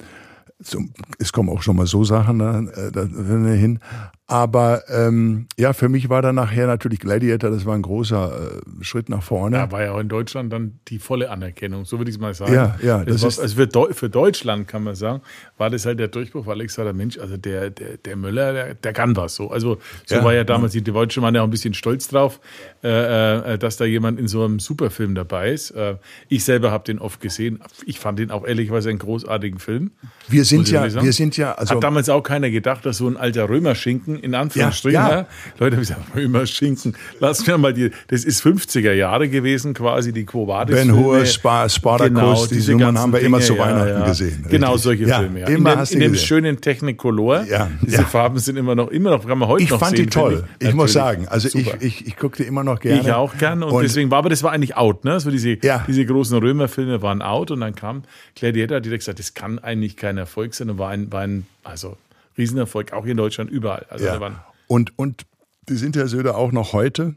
[0.62, 0.84] so,
[1.18, 3.80] es kommen auch schon mal so Sachen äh, da, da hin.
[4.30, 8.84] Aber ähm, ja, für mich war dann nachher natürlich Gladiator, das war ein großer äh,
[8.84, 9.58] Schritt nach vorne.
[9.58, 12.36] Ja, war ja auch in Deutschland dann die volle Anerkennung, so würde ich es mal
[12.36, 12.54] sagen.
[12.54, 13.04] Ja, ja.
[13.04, 15.24] Das, das war, also für, Deu für, Deutschland kann man sagen,
[15.58, 18.76] war das halt der Durchbruch, weil ich gesagt Mensch, also der, der, der Müller, der,
[18.76, 19.50] der kann was so.
[19.50, 20.82] Also so ja, war ja damals ja.
[20.82, 22.40] die Deutschen waren ja auch ein bisschen stolz drauf,
[22.84, 25.72] äh, äh, dass da jemand in so einem Superfilm dabei ist.
[25.72, 25.96] Äh,
[26.28, 27.62] ich selber habe den oft gesehen.
[27.88, 29.90] Ich fand den auch ehrlicherweise einen großartigen Film.
[30.28, 33.18] Wir sind ja, wir sind ja, also hat damals auch keiner gedacht, dass so ein
[33.18, 34.94] alter Römerschinken in Anführungsstrichen.
[34.94, 35.26] Ja, ja.
[35.60, 36.96] Leute haben gesagt, immer Schinken.
[37.20, 41.22] Lass mir mal die, das ist 50er Jahre gewesen quasi, die Quo Vadis Ben Hur,
[41.24, 44.46] Sp Spartacus, genau, diese Nummern haben wir Dinge, immer zu Weihnachten ja, gesehen.
[44.50, 45.48] Genau solche Filme, ja.
[45.48, 47.44] Immer in dem, in dem schönen Technicolor.
[47.44, 50.06] Ja, Diese Farben sind immer noch, immer noch, kann man heute ich noch sehen.
[50.06, 50.44] Ich fand die toll.
[50.60, 53.02] Ich, ich muss sagen, also ich, ich, ich guckte immer noch gerne.
[53.02, 55.20] Ich auch gerne und, und, deswegen war, aber das war eigentlich out, ne?
[55.20, 58.04] So diese, diese großen Römerfilme waren out und dann kam
[58.36, 61.46] Gladiator, hat direkt gesagt, das kann eigentlich kein Erfolg sein und war ein, war ein
[61.64, 61.98] also
[62.40, 63.86] Riesenerfolg, auch hier in Deutschland, überall.
[63.90, 64.46] Also ja.
[64.68, 65.26] Und, und
[65.68, 67.16] die sind ja Söder auch noch heute.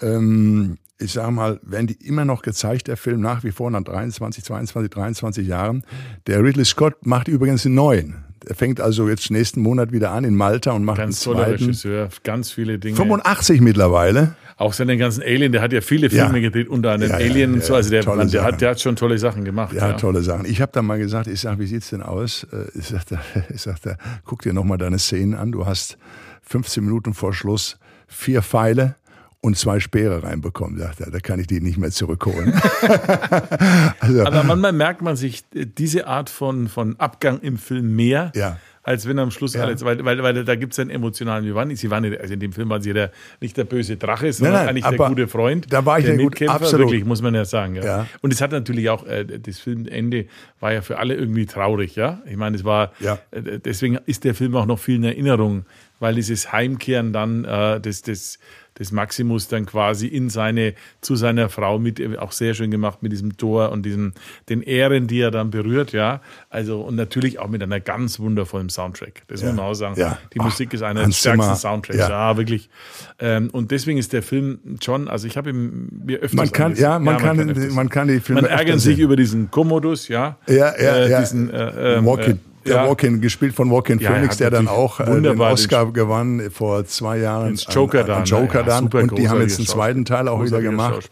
[0.00, 3.82] Ähm, ich sage mal, werden die immer noch gezeigt, der Film, nach wie vor nach
[3.82, 5.84] 23, 22, 23 Jahren.
[6.26, 8.24] Der Ridley Scott macht übrigens den neuen.
[8.46, 11.46] Er fängt also jetzt nächsten Monat wieder an in Malta und macht ganz einen zweiten.
[11.46, 12.96] Toller Regisseur, ganz viele Dinge.
[12.96, 14.34] 85 mittlerweile.
[14.56, 16.40] Auch seine ganzen Alien, der hat ja viele Filme ja.
[16.40, 17.74] gedreht, unter anderem ja, Alien ja, und so.
[17.74, 19.72] Also der, man, der, hat, der hat schon tolle Sachen gemacht.
[19.72, 20.46] Ja, tolle Sachen.
[20.46, 22.44] Ich habe dann mal gesagt, ich sage, wie sieht's denn aus?
[22.52, 23.20] Äh, ich sagte,
[23.54, 25.52] ich sagte, guck dir nochmal deine Szenen an.
[25.52, 25.96] Du hast
[26.42, 28.96] 15 Minuten vor Schluss vier Pfeile
[29.40, 30.78] und zwei Speere reinbekommen.
[30.78, 32.52] Da, da kann ich die nicht mehr zurückholen.
[34.00, 38.32] also, Aber manchmal merkt man sich äh, diese Art von, von Abgang im Film mehr.
[38.34, 39.64] Ja als wenn am Schluss ja.
[39.64, 42.32] alles, weil, weil, weil da gibt es einen emotionalen, wir waren, sie waren nicht, also
[42.32, 45.08] in dem Film waren sie der, nicht der böse Drache, sondern nein, nein, eigentlich der
[45.08, 45.66] gute Freund.
[45.70, 46.86] Da war ich der, der Mitkämpfer, absolut.
[46.86, 47.74] wirklich, muss man ja sagen.
[47.74, 47.84] Ja.
[47.84, 48.06] ja.
[48.22, 50.24] Und es hat natürlich auch, äh, das Filmende
[50.58, 52.22] war ja für alle irgendwie traurig, ja.
[52.24, 53.18] Ich meine, es war, ja.
[53.30, 55.66] äh, deswegen ist der Film auch noch viel in Erinnerung,
[55.98, 58.38] weil dieses Heimkehren dann, äh, das, das,
[58.78, 63.12] des Maximus dann quasi in seine, zu seiner Frau mit, auch sehr schön gemacht mit
[63.12, 64.12] diesem Tor und diesem,
[64.48, 66.20] den Ehren, die er dann berührt, ja.
[66.48, 69.22] Also, und natürlich auch mit einer ganz wundervollen Soundtrack.
[69.26, 69.48] Das ja.
[69.48, 69.98] muss man auch sagen.
[69.98, 70.18] Ja.
[70.32, 72.70] Die Ach, Musik ist einer der stärksten Soundtracks, ja, ja wirklich.
[73.18, 76.76] Ähm, und deswegen ist der Film schon, also ich habe ihn mir öfters man kann,
[76.76, 80.08] ja, man, kann, man kann, man kann die Filme Man ärgert sich über diesen Commodus,
[80.08, 80.38] ja.
[80.46, 81.20] Ja, ja, äh, ja.
[81.20, 82.86] Diesen, äh, ähm, Walking, der ja.
[82.86, 86.84] Walken, gespielt von Walking ja, Phoenix, der dann auch äh, den Oscar den gewann vor
[86.86, 87.56] zwei Jahren.
[87.70, 88.24] Joker dann.
[88.24, 88.88] Joker dann.
[88.88, 91.10] und die haben jetzt einen zweiten Teil auch wieder gemacht.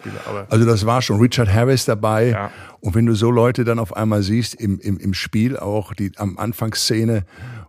[0.49, 2.51] Also das war schon Richard Harris dabei.
[2.81, 6.13] Und wenn du so Leute dann auf einmal siehst im, im, im Spiel, auch die
[6.17, 7.25] am Anfangsszene,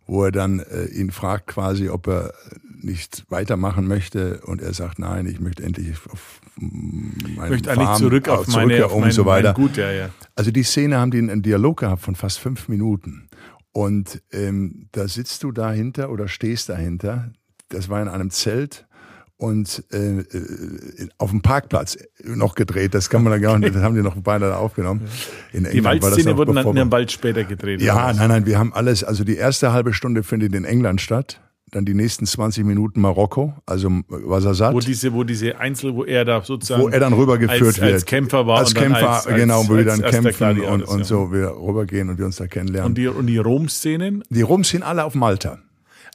[0.06, 2.34] wo er dann äh, ihn fragt quasi, ob er
[2.82, 8.30] nicht weitermachen möchte und er sagt, nein, ich möchte endlich auf mein möchte eigentlich zurück
[8.30, 9.54] auf meine, zurück, um mein, so weiter.
[9.54, 10.10] Gut, ja, ja.
[10.36, 13.28] Also die Szene haben die einen Dialog gehabt von fast fünf Minuten.
[13.78, 17.30] Und ähm, da sitzt du dahinter oder stehst dahinter.
[17.70, 18.88] Das war in einem Zelt
[19.36, 22.96] und äh, äh, auf dem Parkplatz noch gedreht.
[22.96, 25.08] Das kann man da gar nicht, das haben die noch beide aufgenommen.
[25.54, 27.80] In die Waldszene wurde dann in einem Wald später gedreht.
[27.80, 31.40] Ja, nein, nein, wir haben alles, also die erste halbe Stunde findet in England statt
[31.72, 34.74] dann die nächsten 20 Minuten Marokko, also Wasasat.
[34.74, 36.82] Wo diese, wo diese Einzel, wo er da sozusagen.
[36.82, 37.94] Wo er dann rübergeführt als, wird.
[37.94, 38.60] Als Kämpfer war.
[38.60, 42.26] Als Kämpfer, als, genau, wo wir dann kämpfen und, und so wir rübergehen und wir
[42.26, 42.92] uns da kennenlernen.
[42.92, 44.24] Und die, und die Rom-Szenen?
[44.30, 45.60] Die Rom-Szenen alle auf Malta.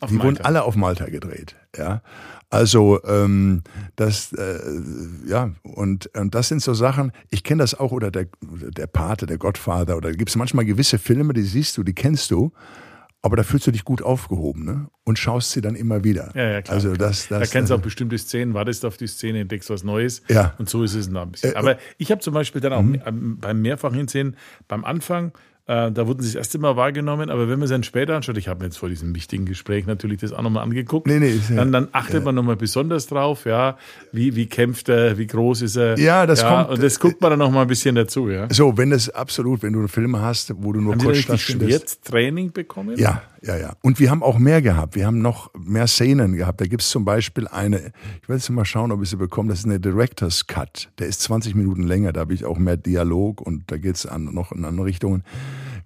[0.00, 0.24] Auf die Malta.
[0.24, 2.02] wurden alle auf Malta gedreht, ja.
[2.48, 3.62] Also ähm,
[3.96, 4.58] das, äh,
[5.26, 9.24] ja, und, und das sind so Sachen, ich kenne das auch, oder der, der Pate,
[9.24, 12.52] der Gottvater, oder gibt es manchmal gewisse Filme, die siehst du, die kennst du,
[13.22, 14.88] aber da fühlst du dich gut aufgehoben ne?
[15.04, 16.32] und schaust sie dann immer wieder.
[16.34, 16.74] Ja, ja, klar.
[16.74, 19.84] Also das, das, da kennst du auch bestimmte Szenen, wartest auf die Szene, entdeckst was
[19.84, 20.22] Neues.
[20.28, 20.54] Ja.
[20.58, 21.52] Und so ist es noch ein bisschen.
[21.52, 23.38] Äh, aber ich habe zum Beispiel dann auch mhm.
[23.38, 25.32] beim mehrfachen Hinsehen, beim Anfang
[25.66, 28.36] äh, da wurden sie das erste Mal wahrgenommen, aber wenn man es dann später anschaut,
[28.36, 31.38] ich habe mir jetzt vor diesem wichtigen Gespräch natürlich das auch nochmal angeguckt, nee, nee,
[31.54, 32.20] dann, dann achtet ja.
[32.20, 33.76] man nochmal besonders drauf, ja,
[34.10, 35.98] wie, wie kämpft er, wie groß ist er.
[35.98, 36.70] Ja, das ja, kommt.
[36.70, 38.48] Und das guckt man dann nochmal ein bisschen dazu, ja.
[38.50, 42.04] So, wenn es absolut, wenn du einen Film hast, wo du nur Haben kurz stattfindest.
[42.04, 42.98] Training bekommen?
[42.98, 43.72] Ja, ja, ja.
[43.82, 44.94] Und wir haben auch mehr gehabt.
[44.94, 46.60] Wir haben noch mehr Szenen gehabt.
[46.60, 49.48] Da gibt es zum Beispiel eine, ich werde jetzt mal schauen, ob ich sie bekomme,
[49.48, 50.90] das ist eine Director's Cut.
[50.98, 54.08] Der ist 20 Minuten länger, da habe ich auch mehr Dialog und da geht es
[54.16, 55.24] noch in andere Richtungen.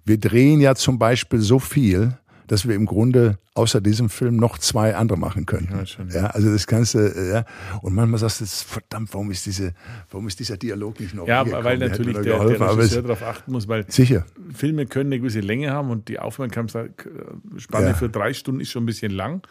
[0.05, 4.57] Wir drehen ja zum Beispiel so viel, dass wir im Grunde außer diesem Film noch
[4.57, 5.69] zwei andere machen können.
[5.71, 6.15] Ja, schon, ja.
[6.15, 7.45] ja also das äh, ja.
[7.81, 9.73] Und manchmal sagst du, verdammt, warum ist diese,
[10.11, 13.67] warum ist dieser Dialog nicht noch Ja, weil natürlich der, der Regisseur darauf achten muss,
[13.67, 14.25] weil sicher.
[14.53, 17.93] Filme können eine gewisse Länge haben und die Aufmerksamkeitsspanne ja.
[17.93, 19.41] für drei Stunden ist schon ein bisschen lang.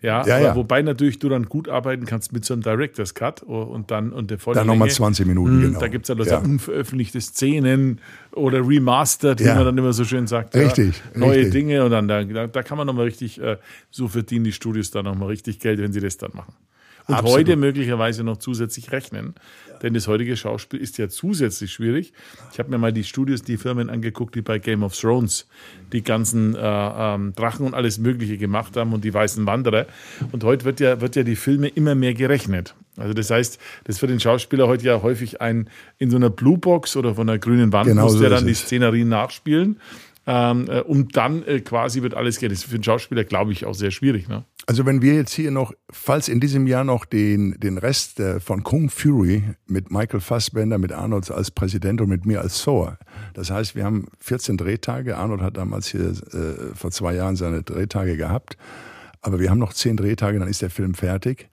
[0.00, 3.90] Ja, ja, Wobei natürlich du dann gut arbeiten kannst mit so einem Director's Cut und
[3.90, 5.80] dann und der Dann nochmal 20 Minuten, mh, genau.
[5.80, 6.38] Da gibt es ja, ja.
[6.38, 8.00] unveröffentlichte Szenen
[8.32, 10.54] oder remastered, wie man dann immer so schön sagt.
[10.54, 11.02] Richtig.
[11.14, 11.52] Neue richtig.
[11.52, 13.58] Dinge und dann da, da kann man nochmal richtig, äh,
[13.90, 16.54] so verdienen die Studios dann nochmal richtig Geld, wenn sie das dann machen
[17.10, 17.38] und Absolut.
[17.38, 19.34] heute möglicherweise noch zusätzlich rechnen.
[19.68, 19.78] Ja.
[19.78, 22.12] Denn das heutige Schauspiel ist ja zusätzlich schwierig.
[22.52, 25.48] Ich habe mir mal die Studios, die Firmen angeguckt, die bei Game of Thrones
[25.92, 29.86] die ganzen äh, ähm, Drachen und alles Mögliche gemacht haben und die weißen Wanderer.
[30.32, 32.74] Und heute wird ja, wird ja die Filme immer mehr gerechnet.
[32.96, 36.96] Also das heißt, das für den Schauspieler heute ja häufig ein in so einer Bluebox
[36.96, 39.80] oder von einer grünen Wand genau muss so der dann die Szenerien nachspielen
[40.30, 42.50] ähm, äh, und dann äh, quasi wird alles gehen.
[42.50, 44.28] Das ist für einen Schauspieler, glaube ich, auch sehr schwierig.
[44.28, 44.44] Ne?
[44.66, 48.38] Also wenn wir jetzt hier noch, falls in diesem Jahr noch den, den Rest äh,
[48.38, 52.96] von Kung Fury mit Michael Fassbender, mit Arnold als Präsident und mit mir als Thor.
[53.34, 55.16] Das heißt, wir haben 14 Drehtage.
[55.16, 58.56] Arnold hat damals hier äh, vor zwei Jahren seine Drehtage gehabt.
[59.22, 61.50] Aber wir haben noch zehn Drehtage, dann ist der Film fertig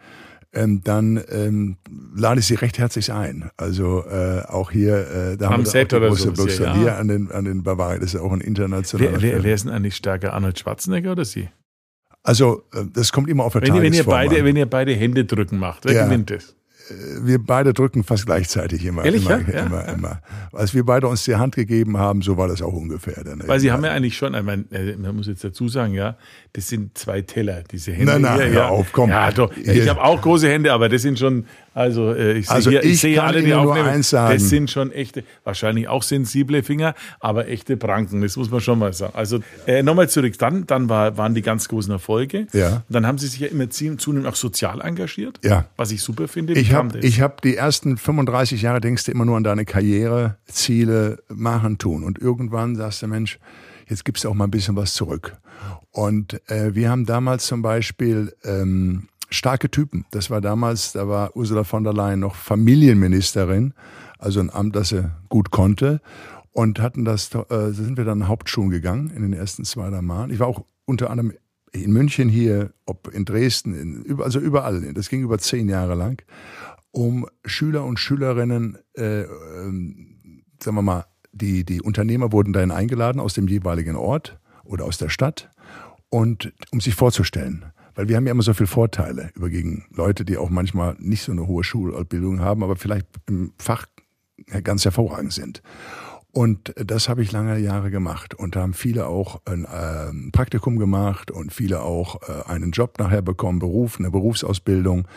[0.54, 1.78] ähm, dann ähm,
[2.16, 3.50] lade ich Sie recht herzlich ein.
[3.58, 6.76] Also äh, auch hier, äh, da haben wir auch die große so ja.
[6.76, 8.00] hier an den, an den Bavaria.
[8.00, 11.26] Das ist auch ein internationaler wer, wer, wer ist denn eigentlich stärker, Arnold Schwarzenegger oder
[11.26, 11.50] Sie?
[12.24, 15.24] Also äh, das kommt immer auf der wenn, wenn ihr beide, Wenn ihr beide Hände
[15.24, 16.06] drücken macht, wer ja.
[16.06, 16.57] gewinnt das?
[17.22, 19.06] Wir beide drücken fast gleichzeitig immer.
[19.06, 19.66] Ehrlich, immer, ja?
[19.66, 19.94] immer, ja.
[19.94, 20.22] immer.
[20.54, 23.24] Als wir beide uns die Hand gegeben haben, so war das auch ungefähr.
[23.24, 25.94] Dann Weil Sie haben ja eigentlich schon, ich meine, äh, man muss jetzt dazu sagen,
[25.94, 26.18] ja,
[26.54, 28.14] das sind zwei Teller, diese Hände.
[28.14, 28.68] Nein, nein, hier, ja.
[28.70, 29.10] auf, komm.
[29.10, 31.46] Ja, doch, ich habe auch große Hände, aber das sind schon,
[31.78, 33.52] also äh, ich, also sehe, ich, ich sehe alle, die
[34.02, 34.34] sagen.
[34.34, 38.80] das sind schon echte, wahrscheinlich auch sensible Finger, aber echte Pranken, das muss man schon
[38.80, 39.14] mal sagen.
[39.16, 42.48] Also äh, nochmal zurück, dann, dann war, waren die ganz großen Erfolge.
[42.52, 42.82] Ja.
[42.90, 45.66] Dann haben Sie sich ja immer zunehmend auch sozial engagiert, ja.
[45.78, 46.56] was ich super finde.
[46.56, 50.38] Wie ich habe hab die ersten 35 Jahre denkst du immer nur an deine Karriere,
[50.48, 52.04] Ziele, machen, tun.
[52.04, 53.38] Und irgendwann sagst du, Mensch,
[53.88, 55.38] jetzt gibst du auch mal ein bisschen was zurück.
[55.92, 60.06] Und äh, wir haben damals zum Beispiel ähm, starke Typen.
[60.12, 63.74] Das war damals, da war Ursula von der Leyen noch Familienministerin,
[64.20, 66.02] also ein Amt, das sie gut konnte.
[66.52, 70.32] Und hatten das, äh, sind wir dann Hauptschulen gegangen in den ersten zwei, drei Jahren.
[70.32, 71.34] Ich war auch unter anderem
[71.72, 74.94] in München hier, ob in Dresden, in, also überall.
[74.94, 76.24] Das ging über zehn Jahre lang,
[76.92, 79.28] um Schüler und Schülerinnen, äh, äh,
[80.60, 84.98] sagen wir mal, die, die Unternehmer wurden dahin eingeladen aus dem jeweiligen Ort oder aus
[84.98, 85.52] der Stadt
[86.10, 87.66] und um sich vorzustellen.
[87.98, 91.24] Weil wir haben ja immer so viele Vorteile über gegen Leute, die auch manchmal nicht
[91.24, 93.88] so eine hohe Schulausbildung haben, aber vielleicht im Fach
[94.64, 95.64] ganz hervorragend sind.
[96.32, 98.36] Und das habe ich lange Jahre gemacht.
[98.36, 103.00] Und da haben viele auch ein äh, Praktikum gemacht und viele auch äh, einen Job
[103.00, 105.08] nachher bekommen, Beruf, eine Berufsausbildung.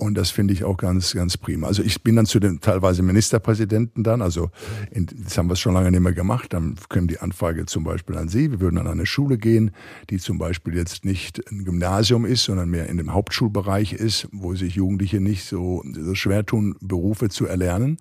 [0.00, 1.66] Und das finde ich auch ganz, ganz prima.
[1.66, 4.50] Also ich bin dann zu den teilweise Ministerpräsidenten dann, also
[4.90, 6.54] in, das haben wir schon lange nicht mehr gemacht.
[6.54, 8.50] Dann kommt die Anfrage zum Beispiel an Sie.
[8.50, 9.72] Wir würden an eine Schule gehen,
[10.08, 14.54] die zum Beispiel jetzt nicht ein Gymnasium ist, sondern mehr in dem Hauptschulbereich ist, wo
[14.54, 17.98] sich Jugendliche nicht so, so schwer tun, Berufe zu erlernen.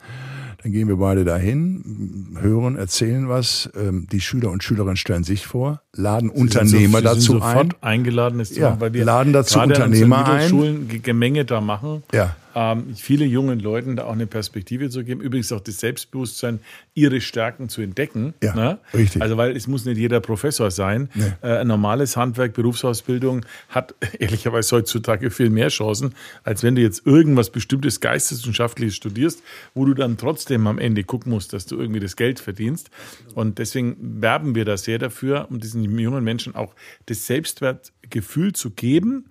[0.62, 3.70] Dann gehen wir beide dahin, hören, erzählen was.
[3.78, 7.76] Ähm, die Schüler und Schülerinnen stellen sich vor, laden Sie Unternehmer so, dazu sind sofort
[7.82, 7.84] ein.
[8.00, 10.50] eingeladen ist, ja, weil wir laden dazu Unternehmer ein.
[10.50, 12.04] Schulen Gemenge da machen.
[12.14, 15.22] Ja ähm, viele jungen Leuten da auch eine Perspektive zu geben.
[15.22, 16.60] Übrigens auch das Selbstbewusstsein,
[16.94, 18.34] ihre Stärken zu entdecken.
[18.44, 18.80] Ja, ne?
[18.94, 19.22] richtig.
[19.22, 21.10] Also weil es muss nicht jeder Professor sein.
[21.14, 21.32] Nee.
[21.42, 27.08] Äh, ein normales Handwerk, Berufsausbildung hat ehrlicherweise heutzutage viel mehr Chancen, als wenn du jetzt
[27.08, 29.42] irgendwas bestimmtes Geisteswissenschaftliches studierst,
[29.74, 32.90] wo du dann trotzdem am Ende gucken musst, dass du irgendwie das Geld verdienst.
[33.36, 38.72] Und deswegen werben wir da sehr dafür, um diesen jungen Menschen auch das Selbstwertgefühl zu
[38.72, 39.28] geben,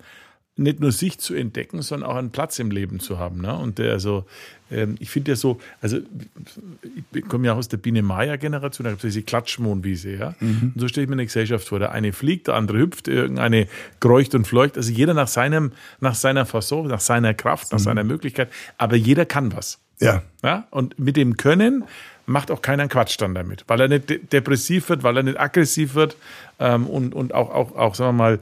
[0.59, 3.41] nicht nur sich zu entdecken, sondern auch einen Platz im Leben zu haben.
[3.41, 3.55] Ne?
[3.55, 4.25] Und der, also,
[4.69, 5.99] ähm, ich finde ja so, also
[7.13, 10.35] ich komme ja auch aus der Biene Maya Generation, da gibt es diese Klatschmohnwiese, ja.
[10.39, 10.73] Mhm.
[10.75, 11.79] Und so stelle ich mir eine Gesellschaft vor.
[11.79, 13.67] Der eine fliegt, der andere hüpft, irgendeine
[13.99, 14.77] kreucht und fleucht.
[14.77, 17.83] Also jeder nach seinem, nach seiner Fasson, nach seiner Kraft, nach mhm.
[17.83, 18.49] seiner Möglichkeit.
[18.77, 19.79] Aber jeder kann was.
[19.99, 20.23] Ja.
[20.43, 20.67] ja.
[20.71, 21.83] Und mit dem Können
[22.29, 25.95] macht auch keiner Quatsch dann damit, weil er nicht depressiv wird, weil er nicht aggressiv
[25.95, 26.15] wird
[26.59, 28.39] ähm, und, und auch, auch, auch, sagen wir mal,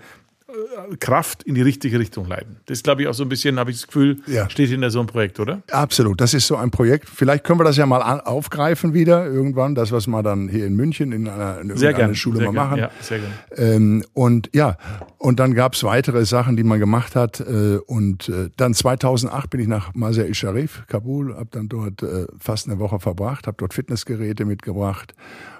[1.00, 2.58] Kraft in die richtige Richtung leiten.
[2.68, 4.50] Das glaube ich auch so ein bisschen, habe ich das Gefühl, ja.
[4.50, 5.62] steht hinter so einem Projekt, oder?
[5.72, 7.10] Absolut, das ist so ein Projekt.
[7.10, 10.76] Vielleicht können wir das ja mal aufgreifen wieder irgendwann, das, was wir dann hier in
[10.76, 12.80] München in einer, in sehr gern, Schule sehr mal machen.
[12.80, 13.76] Ja, sehr gerne.
[13.76, 14.78] Ähm, und ja,
[15.18, 17.42] und dann gab es weitere Sachen, die man gemacht hat.
[17.42, 22.26] Äh, und äh, dann 2008 bin ich nach Masr el-Sharif, Kabul, habe dann dort äh,
[22.40, 25.14] fast eine Woche verbracht, habe dort Fitnessgeräte mitgebracht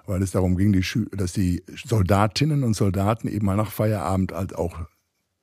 [0.08, 4.56] weil es darum ging, die dass die Soldatinnen und Soldaten eben mal nach Feierabend halt
[4.56, 4.80] auch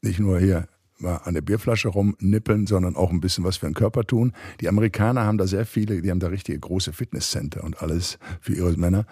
[0.03, 0.67] nicht nur hier
[0.99, 4.33] mal an der Bierflasche rumnippeln, sondern auch ein bisschen was für den Körper tun.
[4.61, 8.55] Die Amerikaner haben da sehr viele, die haben da richtige große Fitnesscenter und alles für
[8.55, 9.07] ihre Männer.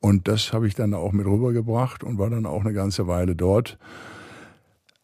[0.00, 3.34] Und das habe ich dann auch mit rübergebracht und war dann auch eine ganze Weile
[3.34, 3.78] dort.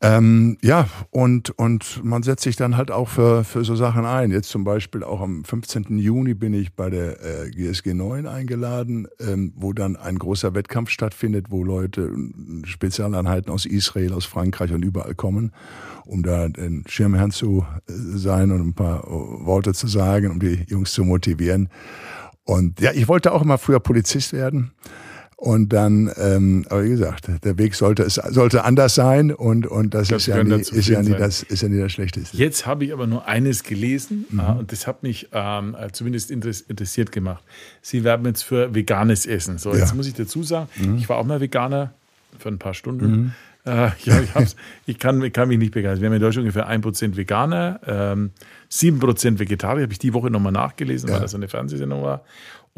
[0.01, 4.31] Ähm, ja, und, und man setzt sich dann halt auch für, für so Sachen ein.
[4.31, 5.99] Jetzt zum Beispiel auch am 15.
[5.99, 10.91] Juni bin ich bei der äh, GSG 9 eingeladen, ähm, wo dann ein großer Wettkampf
[10.91, 12.13] stattfindet, wo Leute,
[12.65, 15.53] Spezialeinheiten aus Israel, aus Frankreich und überall kommen,
[16.07, 20.65] um da den Schirmherrn zu äh, sein und ein paar Worte zu sagen, um die
[20.69, 21.71] Jungs zu motivieren.
[22.45, 24.71] Und ja, ich wollte auch immer früher Polizist werden.
[25.41, 29.95] Und dann, ähm, aber wie gesagt, der Weg sollte es sollte anders sein und und
[29.95, 32.37] das, das ist, ja nie, ist ja nie das ist ja nie das Schlechteste.
[32.37, 34.41] Jetzt habe ich aber nur eines gelesen mhm.
[34.41, 37.45] und das hat mich ähm, zumindest interessiert gemacht.
[37.83, 39.59] Sie werben jetzt für veganes Essen.
[39.59, 40.97] So, jetzt muss ich dazu sagen, mhm.
[40.97, 41.93] ich war auch mal Veganer
[42.37, 43.07] für ein paar Stunden.
[43.07, 43.33] Mhm.
[43.65, 46.01] Äh, ja, ich, ich, kann, ich kann mich nicht begeistern.
[46.01, 48.31] Wir haben in Deutschland ungefähr 1% Veganer, ähm,
[48.73, 51.15] 7% Vegetarier, habe ich die Woche nochmal nachgelesen, ja.
[51.15, 52.23] weil das eine Fernsehsendung war.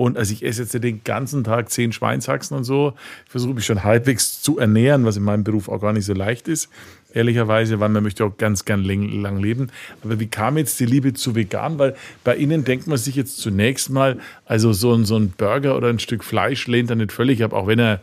[0.01, 2.95] Und also ich esse jetzt den ganzen Tag zehn Schweinshaxen und so.
[3.27, 6.15] Ich versuche mich schon halbwegs zu ernähren, was in meinem Beruf auch gar nicht so
[6.15, 6.71] leicht ist.
[7.13, 9.71] Ehrlicherweise, weil man möchte auch ganz, ganz lang leben.
[10.03, 11.79] Aber wie kam jetzt die Liebe zu vegan?
[11.79, 15.77] Weil bei Ihnen denkt man sich jetzt zunächst mal, also so ein, so ein Burger
[15.77, 18.01] oder ein Stück Fleisch lehnt er nicht völlig ab, auch wenn er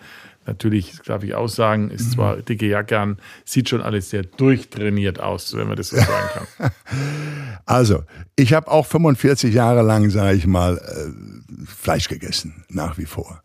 [0.47, 2.45] Natürlich, darf ich auch sagen, ist zwar mhm.
[2.45, 6.71] dicke Jacke an, sieht schon alles sehr durchtrainiert aus, wenn man das so sagen kann.
[7.65, 8.03] Also,
[8.37, 13.41] ich habe auch 45 Jahre lang, sage ich mal, äh, Fleisch gegessen, nach wie vor.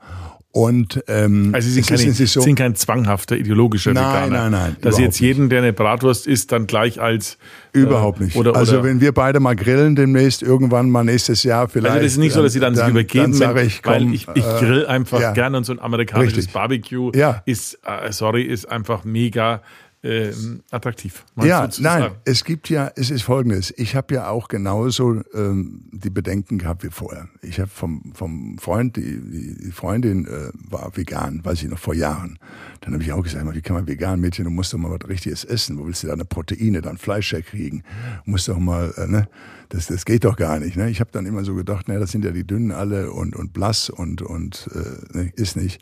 [0.54, 4.28] Und ähm, also Sie sind, keine, so, sind kein zwanghafter ideologischer nein, Veganer.
[4.28, 4.76] Nein, nein, nein.
[4.82, 7.38] Dass jetzt jeden, der eine Bratwurst isst, dann gleich als
[7.74, 8.36] äh, überhaupt nicht.
[8.36, 11.92] Oder, also oder wenn wir beide mal grillen demnächst, irgendwann mal nächstes Jahr vielleicht.
[11.92, 14.12] Also das ist nicht so, dass Sie dann, dann sich übergeben, dann ich, komm, weil
[14.12, 15.32] ich, ich äh, grill einfach ja.
[15.32, 16.52] gerne und so ein amerikanisches Richtig.
[16.52, 17.40] Barbecue ja.
[17.46, 19.62] ist, äh, sorry, ist einfach mega
[20.04, 21.24] ähm, attraktiv.
[21.40, 23.72] Ja, nein, es gibt ja, es ist folgendes.
[23.76, 27.28] Ich habe ja auch genauso ähm, die Bedenken gehabt wie vorher.
[27.40, 29.20] Ich habe vom, vom Freund, die,
[29.62, 32.38] die Freundin äh, war vegan, weiß ich noch, vor Jahren.
[32.80, 35.08] Dann habe ich auch gesagt, wie kann man vegan, Mädchen, du musst doch mal was
[35.08, 35.78] Richtiges essen.
[35.78, 37.84] Wo willst du deine Proteine, dann Fleisch herkriegen?
[38.24, 39.28] Du musst doch mal, äh, ne?
[39.68, 40.76] Das, das geht doch gar nicht.
[40.76, 40.90] Ne?
[40.90, 43.54] Ich habe dann immer so gedacht, naja, das sind ja die Dünnen alle und, und
[43.54, 45.80] blass und, und äh, ne, ist nicht.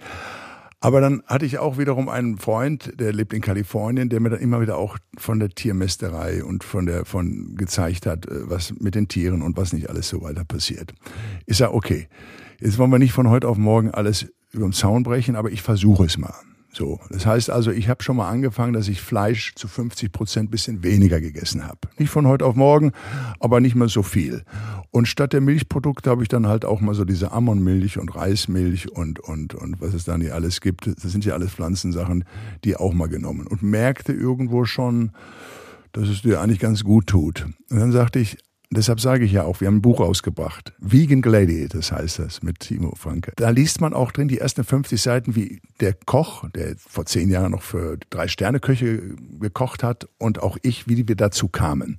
[0.83, 4.41] Aber dann hatte ich auch wiederum einen Freund, der lebt in Kalifornien, der mir dann
[4.41, 8.95] immer wieder auch von der Tiermästerei und von der von gezeigt hat, äh, was mit
[8.95, 10.95] den Tieren und was nicht alles so weiter passiert.
[11.45, 12.09] Ich sage, okay,
[12.61, 15.61] jetzt wollen wir nicht von heute auf morgen alles über den Zaun brechen, aber ich
[15.61, 16.35] versuche es mal.
[16.73, 20.51] So, das heißt also, ich habe schon mal angefangen, dass ich Fleisch zu 50 Prozent
[20.53, 21.81] bisschen weniger gegessen habe.
[21.99, 22.93] Nicht von heute auf morgen,
[23.41, 24.45] aber nicht mehr so viel.
[24.93, 28.91] Und statt der Milchprodukte habe ich dann halt auch mal so diese Ammonmilch und Reismilch
[28.93, 30.87] und und und was es da nicht alles gibt.
[30.87, 32.25] Das sind ja alles Pflanzensachen,
[32.65, 35.11] die auch mal genommen und merkte irgendwo schon,
[35.93, 37.47] dass es dir eigentlich ganz gut tut.
[37.69, 38.39] Und dann sagte ich,
[38.73, 40.73] Deshalb sage ich ja auch, wir haben ein Buch rausgebracht.
[40.79, 43.33] Vegan Gladiators heißt das mit Timo Franke.
[43.35, 47.31] Da liest man auch drin die ersten 50 Seiten, wie der Koch, der vor zehn
[47.31, 51.99] Jahren noch für drei Sterne-Köche gekocht hat und auch ich, wie wir dazu kamen.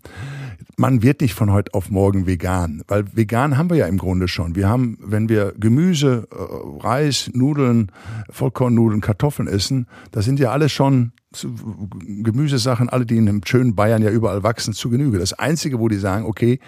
[0.77, 4.27] Man wird nicht von heute auf morgen vegan, weil vegan haben wir ja im Grunde
[4.27, 4.55] schon.
[4.55, 7.91] Wir haben, wenn wir Gemüse, äh, Reis, Nudeln,
[8.29, 14.01] Vollkornnudeln, Kartoffeln essen, das sind ja alles schon Gemüsesachen, alle, die in einem schönen Bayern
[14.01, 15.17] ja überall wachsen, zu Genüge.
[15.17, 16.59] Das Einzige, wo die sagen, okay,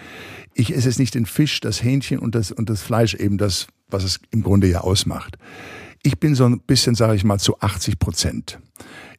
[0.54, 3.66] ich esse jetzt nicht den Fisch, das Hähnchen und das, und das Fleisch, eben das,
[3.88, 5.36] was es im Grunde ja ausmacht.
[6.02, 8.58] Ich bin so ein bisschen, sage ich mal, zu 80 Prozent.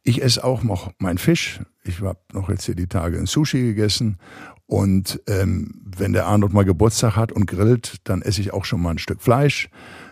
[0.04, 1.60] Ich esse auch noch meinen Fisch.
[1.84, 4.18] Ich habe noch jetzt hier die Tage ein Sushi gegessen.
[4.68, 8.82] Und ähm, wenn der Arnold mal Geburtstag hat und grillt, dann esse ich auch schon
[8.82, 9.70] mal ein Stück Fleisch.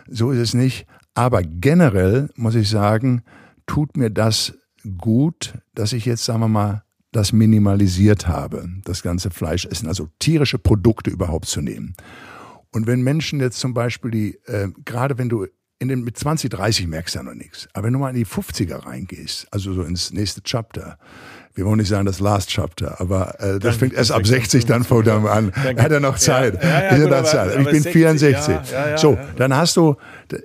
[0.08, 0.86] So ist es nicht.
[1.14, 3.22] Aber generell muss ich sagen,
[3.66, 4.54] tut mir das
[4.98, 10.58] gut, dass ich jetzt, sagen wir mal, das minimalisiert habe, das ganze Fleischessen, also tierische
[10.58, 11.94] Produkte überhaupt zu nehmen.
[12.72, 15.46] Und wenn Menschen jetzt zum Beispiel die, äh, gerade wenn du
[15.78, 18.16] in den, mit 20, 30 merkst du ja noch nichts, aber wenn du mal in
[18.16, 20.98] die 50er reingehst, also so ins nächste Chapter,
[21.54, 24.82] wir wollen nicht sagen das Last Chapter, aber äh, das fängt erst ab 60 dann
[24.82, 25.52] vor dem an.
[25.64, 26.62] Er hat ja noch Zeit.
[26.62, 27.58] Ja, ja, ja, gut, Zeit.
[27.58, 28.56] ich bin 60, 64.
[28.96, 29.96] so, dann hast du,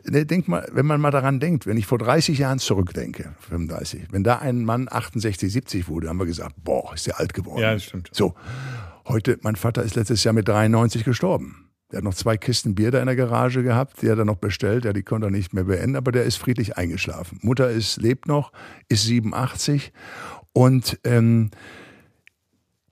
[0.05, 4.07] ne, denk mal, wenn man mal daran denkt, wenn ich vor 30 Jahren zurückdenke, 35,
[4.11, 7.61] wenn da ein Mann 68, 70 wurde, haben wir gesagt, boah, ist der alt geworden.
[7.61, 8.09] Ja, das stimmt.
[8.11, 8.35] So,
[9.07, 11.68] heute, mein Vater ist letztes Jahr mit 93 gestorben.
[11.91, 14.35] Der hat noch zwei Kisten Bier da in der Garage gehabt, die hat er noch
[14.35, 17.39] bestellt, ja, die konnte er nicht mehr beenden, aber der ist friedlich eingeschlafen.
[17.41, 18.51] Mutter ist, lebt noch,
[18.89, 19.91] ist 87
[20.53, 21.49] und ähm,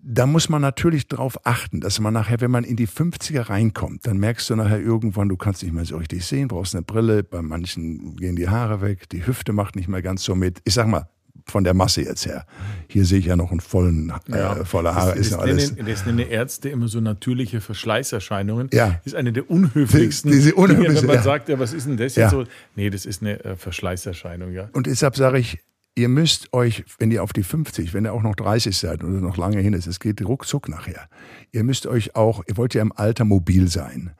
[0.09, 4.07] da muss man natürlich darauf achten, dass man nachher, wenn man in die 50er reinkommt,
[4.07, 7.23] dann merkst du nachher irgendwann, du kannst nicht mehr so richtig sehen, brauchst eine Brille,
[7.23, 10.61] bei manchen gehen die Haare weg, die Hüfte macht nicht mehr ganz so mit.
[10.63, 11.09] Ich sag mal,
[11.49, 12.45] von der Masse jetzt her.
[12.87, 14.65] Hier sehe ich ja noch einen vollen, äh, ja.
[14.65, 15.11] voller Haare.
[15.11, 15.71] Das, ist das, alles.
[15.71, 18.69] Nennen, das nennen Ärzte immer so natürliche Verschleißerscheinungen.
[18.73, 18.87] Ja.
[18.87, 21.21] Das ist eine der unhöflichsten Diese unhöfliche, Dinge, wenn man ja.
[21.23, 22.43] sagt, ja, was ist denn das jetzt so?
[22.75, 24.69] Nee, das ist eine äh, Verschleißerscheinung, ja.
[24.73, 25.59] Und deshalb sage ich,
[25.95, 29.19] ihr müsst euch, wenn ihr auf die 50, wenn ihr auch noch 30 seid oder
[29.19, 31.09] noch lange hin ist, es geht ruckzuck nachher.
[31.51, 34.11] Ihr müsst euch auch, ihr wollt ja im Alter mobil sein.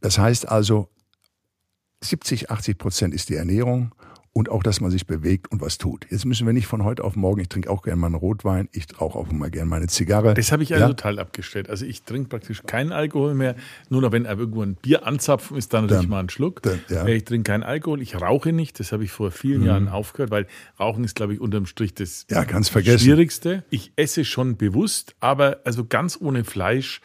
[0.00, 0.88] Das heißt also,
[2.02, 3.94] 70, 80 Prozent ist die Ernährung
[4.32, 6.06] und auch, dass man sich bewegt und was tut.
[6.10, 8.68] Jetzt müssen wir nicht von heute auf morgen, ich trinke auch gerne mal einen Rotwein,
[8.72, 10.34] ich rauche auch mal gerne meine Zigarre.
[10.34, 10.88] Das habe ich also Ja?
[10.88, 11.68] total abgestellt.
[11.70, 13.56] Also ich trinke praktisch keinen Alkohol mehr.
[13.88, 16.62] Nur noch wenn irgendwo ein Bier anzapfen ist, dann natürlich Dann- mal ein Schluck.
[16.62, 17.02] dann, ja.
[17.02, 17.08] Mhm.
[17.08, 18.00] Äh, Ich trinke keinen Alkohol.
[18.02, 18.78] Ich rauche nicht.
[18.78, 20.46] Das habe ich vor vielen Jahren aufgehört, weil
[20.78, 22.44] Rauchen ist, glaube ich, unterm Strich das Ja.
[22.98, 23.64] Schwierigste.
[23.70, 27.00] Ich esse schon bewusst, aber also ganz ohne Fleisch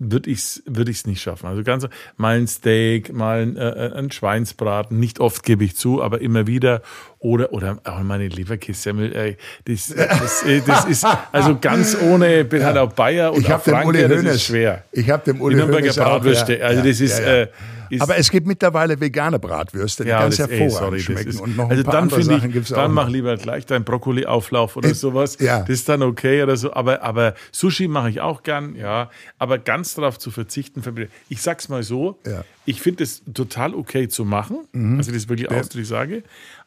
[0.00, 1.46] würde ich es würd ich's nicht schaffen.
[1.46, 1.86] Also ganz
[2.16, 6.46] mal ein Steak, mal ein, äh, ein Schweinsbraten, nicht oft gebe ich zu, aber immer
[6.46, 6.80] wieder
[7.18, 9.14] oder oder auch meine Leberkässemmel.
[9.14, 9.36] Äh,
[9.66, 12.44] das, das, äh, das ist also ganz ohne.
[12.44, 14.84] Bin halt auch Bayer und Ich auch habe dem Uli das Hoeneß ist schwer.
[14.90, 16.58] Ich habe dem Uli Nürnberger Hoeneß auch, Bratwürste.
[16.58, 17.32] ja, also ja, das ist, ja, ja.
[17.42, 17.50] Äh, ist
[17.98, 21.28] Aber es gibt mittlerweile vegane Bratwürste, die ja, ganz das, ey, hervorragend sorry, schmecken.
[21.30, 22.76] ist, und noch ein also paar dann andere Sachen ich, gibt's auch.
[22.76, 25.38] dann mach lieber gleich deinen Brokkoli-Auflauf oder Äh, sowas.
[25.40, 25.60] ja.
[25.60, 26.72] Das ist dann okay oder so.
[26.72, 29.10] Aber, aber Sushi mache ich auch gern, ja.
[29.38, 30.82] Aber ganz darauf zu verzichten,
[31.28, 32.38] ich sag's mal so, Ja.
[32.38, 32.44] Mhm.
[32.66, 34.58] ich finde es total okay zu machen,
[34.98, 36.22] also das wirklich ausdrücklich sage.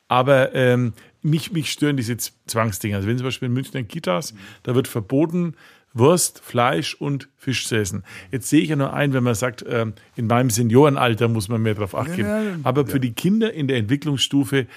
[0.09, 2.97] Aber ähm, mich, mich stören diese Z- Zwangsdinger.
[2.97, 5.55] Also wenn zum Beispiel in München in Kitas, da wird verboten,
[5.93, 8.03] Wurst, Fleisch und Fisch zu essen.
[8.31, 11.61] Jetzt sehe ich ja nur ein, wenn man sagt, ähm, in meinem Seniorenalter muss man
[11.61, 12.27] mehr darauf acht geben.
[12.27, 14.67] Ja, Aber für die Kinder in der Entwicklungsstufe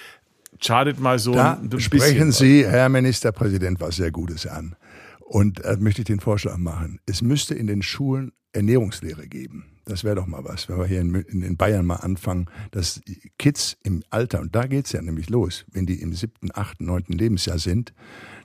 [0.61, 1.99] schadet mal so Da ein, bisschen.
[2.01, 2.33] sprechen.
[2.33, 4.77] Sie, Herr Ministerpräsident, was sehr Gutes an.
[5.21, 7.01] Und da möchte ich den Vorschlag machen.
[7.07, 9.65] Es müsste in den Schulen Ernährungslehre geben.
[9.89, 13.01] Das wäre doch mal was, wenn wir hier in, in Bayern mal anfangen, dass
[13.39, 17.13] Kids im Alter, und da geht's ja nämlich los, wenn die im siebten, achten, neunten
[17.13, 17.95] Lebensjahr sind,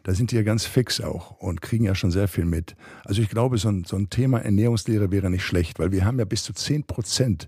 [0.04, 2.76] da sind die ja ganz fix auch und kriegen ja schon sehr viel mit.
[3.06, 6.20] Also ich glaube, so ein, so ein Thema Ernährungslehre wäre nicht schlecht, weil wir haben
[6.20, 7.48] ja bis zu 10 Prozent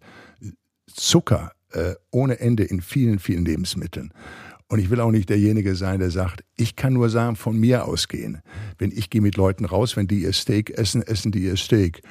[0.87, 4.11] Zucker äh, ohne Ende in vielen, vielen Lebensmitteln.
[4.69, 7.85] Und ich will auch nicht derjenige sein, der sagt, ich kann nur sagen, von mir
[7.85, 8.41] ausgehen.
[8.79, 12.01] Wenn ich gehe mit Leuten raus, wenn die ihr Steak essen, essen die ihr Steak.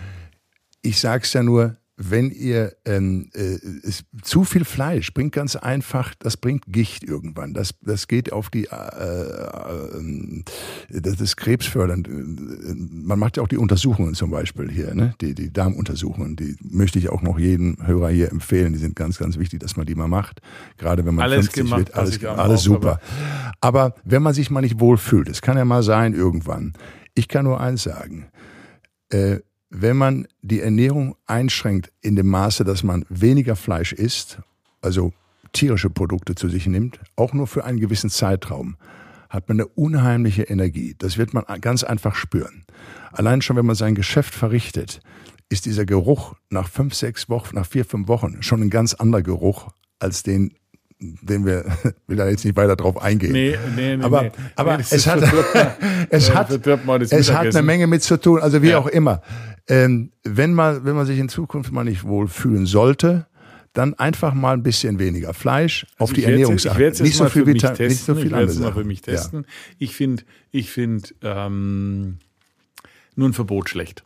[0.83, 6.15] Ich sag's ja nur, wenn ihr ähm, äh, es, zu viel Fleisch bringt ganz einfach,
[6.19, 7.55] das bringt Gicht irgendwann.
[7.55, 10.45] Das, das geht auf die, äh, äh, ähm,
[10.91, 12.09] das ist krebsfördernd.
[12.09, 15.15] Man macht ja auch die Untersuchungen zum Beispiel hier, ne?
[15.21, 16.37] die, die Darmuntersuchungen.
[16.37, 18.73] Die möchte ich auch noch jedem Hörer hier empfehlen.
[18.73, 20.41] Die sind ganz, ganz wichtig, dass man die mal macht.
[20.79, 23.01] Gerade wenn man Alles 50 gemacht, wird, alles, alles super.
[23.61, 26.73] Aber wenn man sich mal nicht wohlfühlt, es kann ja mal sein irgendwann.
[27.15, 28.29] Ich kann nur eins sagen.
[29.11, 29.41] Äh,
[29.75, 34.39] wenn man die Ernährung einschränkt in dem Maße, dass man weniger Fleisch isst,
[34.83, 35.13] also
[35.53, 38.77] tierische Produkte zu sich nimmt, auch nur für einen gewissen Zeitraum,
[39.31, 40.95] hat man eine unheimliche Energie.
[40.99, 42.65] Das wird man ganz einfach spüren.
[43.13, 45.01] Allein schon, wenn man sein Geschäft verrichtet,
[45.49, 49.23] ist dieser Geruch nach fünf, sechs Wochen, nach vier, fünf Wochen schon ein ganz anderer
[49.23, 49.69] Geruch
[49.99, 50.53] als den,
[51.01, 51.65] den wir,
[52.07, 53.33] will da jetzt nicht weiter drauf eingehen.
[53.33, 54.05] Nee, nee, nee.
[54.05, 54.33] Aber, nee.
[54.57, 55.23] aber Nee, es hat,
[56.11, 57.63] es hat, es hat eine.
[57.63, 58.79] Menge mit zu tun, also wie Ja.
[58.79, 59.23] auch immer.
[59.69, 63.27] Ähm, wenn man, wenn man sich in Zukunft mal nicht wohl fühlen sollte,
[63.73, 66.95] dann einfach mal ein bisschen weniger Fleisch auf Also die ich werd's Ernährung Ich werde
[66.95, 68.85] es Nicht so viel für mich Vitamin, nicht so viel ich werde es mal für
[68.85, 69.47] mich testen.
[69.79, 72.19] Ich finde, ich finde ähm,
[73.15, 74.05] nur ein Verbot schlecht.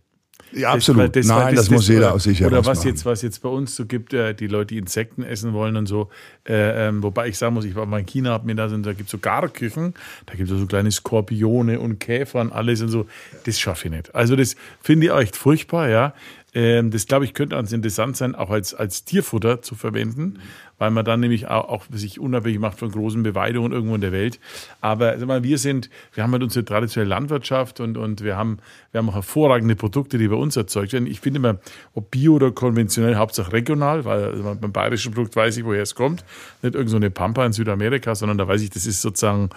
[0.52, 1.14] Ja, absolut.
[1.16, 2.88] Das- das- Nein, das, muss jeder aus sich Oder was machen.
[2.88, 5.86] jetzt, was jetzt bei uns so gibt, äh, die Leute, die Insekten essen wollen und
[5.86, 6.08] so.
[6.48, 8.86] Äh, ähm, wobei ich sagen muss, ich war mal in China, hab mir da sind,
[8.86, 9.94] da gibt es so Garküchen,
[10.26, 13.06] da gibt es so kleine Skorpione und Käfer und alles und so.
[13.44, 14.14] Das schaffe ich nicht.
[14.14, 16.14] Also das finde ich auch echt furchtbar, ja.
[16.54, 20.38] Ähm, das glaube ich könnte ganz interessant sein, auch als, als Tierfutter zu verwenden,
[20.78, 24.12] weil man dann nämlich auch, auch sich unabhängig macht von großen Beweidungen irgendwo in der
[24.12, 24.38] Welt.
[24.80, 28.58] Aber sag mal, wir sind, wir haben halt unsere traditionelle Landwirtschaft und, und wir haben,
[28.92, 31.06] wir haben auch hervorragende Produkte, die bei uns erzeugt werden.
[31.06, 31.58] Ich finde immer,
[31.94, 35.94] ob bio oder konventionell, Hauptsache regional, weil also beim bayerischen Produkt weiß ich, woher es
[35.94, 36.24] kommt.
[36.62, 39.50] Nicht irgend so eine Pampa in Südamerika, sondern da weiß ich, das ist sozusagen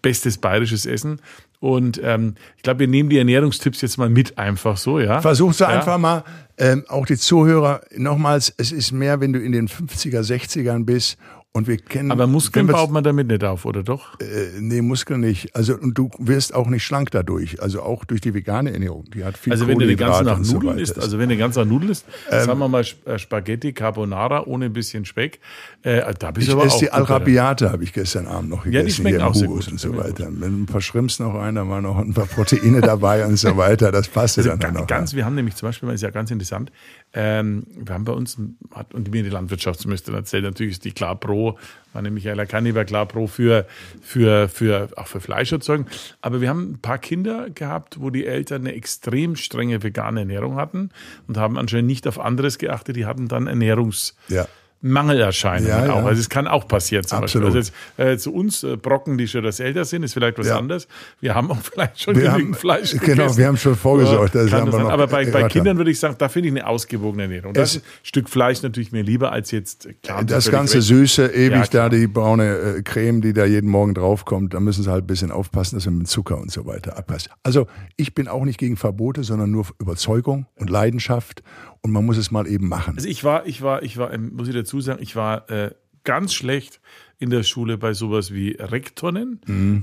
[0.00, 1.20] bestes bayerisches Essen.
[1.60, 5.20] Und ähm, ich glaube, wir nehmen die Ernährungstipps jetzt mal mit einfach so, ja.
[5.20, 5.68] Versuch's ja.
[5.68, 6.24] einfach mal,
[6.62, 11.18] ähm, auch die Zuhörer, nochmals, es ist mehr, wenn du in den 50er, 60ern bist
[11.54, 12.10] und wir kennen.
[12.10, 14.18] Aber Muskeln baut man damit nicht auf, oder doch?
[14.20, 14.24] Äh,
[14.58, 15.54] nee, Muskeln nicht.
[15.54, 17.60] Also, und du wirst auch nicht schlank dadurch.
[17.62, 19.04] Also auch durch die vegane Ernährung.
[19.14, 21.18] Die hat viel Also wenn du den ganzen Kohlenhydrate Tag und so Nudeln isst, also
[21.18, 24.72] wenn du den ganzen Tag Nudeln isst, sagen wir mal äh, Spaghetti Carbonara ohne ein
[24.72, 25.40] bisschen Speck,
[25.82, 26.90] äh, da bist du aber auch die.
[26.90, 28.86] Al-Rabiate, habe ich gestern Abend noch gegessen.
[28.86, 29.72] die schmecken hier auch Hugos gut.
[29.72, 30.30] und so weiter.
[30.30, 33.54] Mit ein paar Shrimps noch rein, da waren noch ein paar Proteine dabei und so
[33.58, 33.92] weiter.
[33.92, 34.86] Das passte Also dann ga- noch.
[34.86, 36.72] ganz, wir haben nämlich zum Beispiel, das ist ja ganz interessant,
[37.12, 38.38] ähm, wir haben bei uns,
[38.74, 41.58] hat, und mir die Landwirtschaftsministerin erzählt, natürlich ist die klar pro Pro,
[41.92, 43.66] meine Michaela Kanni klar Pro für,
[44.00, 45.86] für, für, auch für Fleischerzeugung.
[46.20, 50.56] Aber wir haben ein paar Kinder gehabt, wo die Eltern eine extrem strenge vegane Ernährung
[50.56, 50.90] hatten
[51.28, 52.96] und haben anscheinend nicht auf anderes geachtet.
[52.96, 54.46] Die hatten dann Ernährungs- Ja.
[54.82, 55.92] Mangelerscheinungen Ja, ja.
[55.92, 56.04] auch.
[56.04, 57.54] Also es kann auch passieren zum Absolut.
[57.54, 57.60] Beispiel.
[57.98, 60.48] Also jetzt, äh, zu uns äh, Brocken, die schon das älter sind, ist vielleicht was
[60.48, 60.58] Ja.
[60.58, 60.88] anderes.
[61.20, 63.36] Wir haben auch vielleicht schon Wir genügend haben- Fleisch genau, gegessen.
[63.38, 65.48] wir haben schon vorgesorgt, Ja, das haben wir noch Aber bei, bei.
[65.48, 67.52] Kindern würde ich sagen, da finde ich eine ausgewogene Ernährung.
[67.54, 70.86] Das Stück Fleisch natürlich mir lieber als jetzt klar, Das ganze recht.
[70.88, 74.82] Süße, ewig Ja, da die braune äh, Creme, die da jeden Morgen draufkommt, da müssen
[74.82, 77.30] sie halt ein bisschen aufpassen, dass man mit Zucker und so weiter abpasst.
[77.42, 77.66] Also
[77.96, 81.42] ich bin auch nicht gegen Verbote, sondern nur Überzeugung und Leidenschaft
[81.82, 82.94] und man muss es mal eben machen.
[82.96, 85.72] Also ich war, ich war, ich war, muss ich dazu sagen, ich war äh,
[86.04, 86.80] ganz schlecht
[87.18, 88.56] in der Schule bei sowas wie.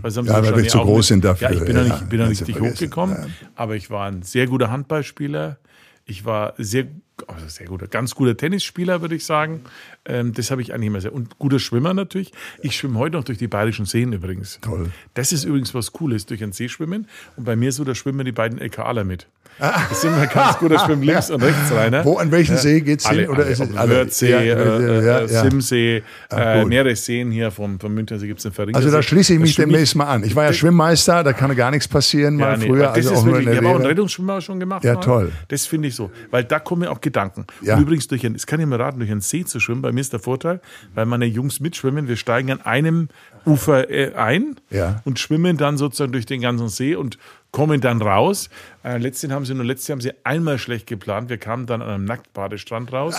[0.01, 0.27] Weil haben Mhm.
[0.27, 1.49] Ja, weil wir zu groß mit- sind dafür.
[1.51, 2.75] Ja, ich bin noch Ja, nicht, bin noch kannst nicht richtig vergessen.
[2.75, 3.27] hochgekommen, Ja.
[3.55, 5.59] aber ich war ein sehr guter Handballspieler.
[6.05, 6.87] Ich war sehr,
[7.27, 9.61] also sehr guter, ganz guter Tennisspieler, würde ich sagen.
[10.05, 11.13] Ähm, das habe ich eigentlich immer sehr.
[11.13, 12.31] Und guter Schwimmer natürlich.
[12.61, 14.59] Ich schwimme heute noch durch die bayerischen Seen übrigens.
[14.61, 14.91] Toll.
[15.13, 17.07] Das ist übrigens was Cooles, durch den See schwimmen.
[17.35, 19.27] Und bei mir so, da schwimmen die beiden LKAler mit.
[19.59, 19.81] Ah.
[19.89, 21.99] Das sind immer ganz guter Schwimmen links und rechts rein.
[22.03, 23.19] Wo, an welchen See geht's hin?
[23.19, 23.95] Alle, Oder alle, ist es alle?
[23.95, 25.41] Wörthsee, Ja, äh, ja, ja, äh, ja.
[25.43, 28.85] Simsee, äh, mehrere Seen hier vom, vom Münchnersee gibt es einen Verringersee.
[28.85, 30.23] Also da schließe ich mich demnächst mal an.
[30.23, 33.11] Ich war ja Schwimmmeister, da kann gar nichts passieren, mal ja, nee, früher, das also
[33.11, 33.85] ist auch wirklich, ich habe auch einen.
[33.85, 34.83] Rettungsschwimmer schon gemacht.
[34.83, 35.01] Ja, mal.
[35.01, 35.31] toll.
[35.49, 37.45] Das finde ich so, weil da kommen mir auch Gedanken.
[37.61, 37.75] Ja.
[37.75, 39.91] Und übrigens, durch ein, das kann ich mir raten, durch einen See zu schwimmen, bei
[39.91, 40.61] mir ist der Vorteil,
[40.93, 43.09] weil meine Jungs mitschwimmen, wir steigen an einem
[43.45, 45.01] Ufer äh, ein Ja.
[45.05, 47.17] und schwimmen dann sozusagen durch den ganzen See und
[47.51, 48.49] kommen dann raus.
[48.83, 51.29] Äh, letztens haben sie nur letztes Jahr haben sie einmal schlecht geplant.
[51.29, 53.15] Wir kamen dann an einem Nacktbadestrand raus.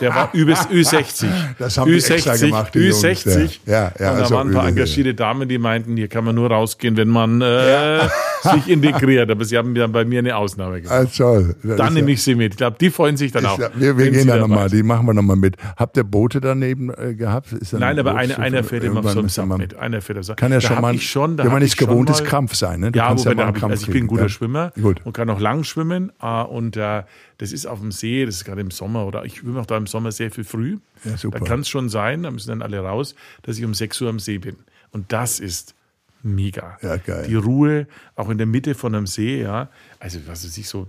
[0.00, 1.26] Der war übelst Ü60.
[1.26, 1.54] Ah.
[1.58, 3.60] Das haben die extra gemacht, die Jungs, Ü60.
[3.66, 3.72] ja.
[3.80, 6.34] Ja, ja, und da also waren ein paar engagierte Damen, die meinten, hier kann man
[6.34, 8.00] nur rausgehen, wenn man äh,
[8.42, 9.30] sich integriert.
[9.30, 10.94] Aber sie haben dann bei mir eine Ausnahme gemacht.
[10.94, 11.56] Ah, toll.
[11.62, 12.54] Das Dann nehme ich sie mit.
[12.54, 13.56] Ich glaube, die freuen sich dann ich auch.
[13.56, 15.56] glaub, wir wir gehen da nochmal, die machen wir nochmal mit.
[15.76, 17.54] Habt ihr Boote daneben äh, gehabt?
[17.72, 19.76] Nein, aber eine, einer fährt immer so einem Sack mit.
[19.76, 22.24] Einer fährt Kann ja Da schon mal, ich schon, wenn man ich nicht gewohnt ist,
[22.24, 22.80] Krampf sein.
[22.80, 22.92] Ne?
[22.92, 24.22] Du ja, wobei ja da mal hab einen ich, Krampf also ich bin ein guter
[24.22, 24.28] ja.
[24.28, 25.00] Schwimmer Gut.
[25.04, 26.12] und kann auch lang schwimmen.
[26.20, 27.02] äh, Und äh,
[27.38, 29.76] das ist auf dem See, das ist gerade im Sommer, oder ich schwimme auch da
[29.76, 30.78] im Sommer sehr viel früh.
[31.04, 31.30] Ja.
[31.30, 34.08] Da kann es schon sein, da müssen dann alle raus, dass ich um 6 Uhr
[34.08, 34.56] am See bin.
[34.92, 35.74] Und das ist
[36.22, 36.78] mega.
[36.82, 37.26] Ja, geil.
[37.28, 39.68] Die Ruhe, auch in der Mitte von einem See, ja.
[39.98, 40.88] Also, was weiß ich, so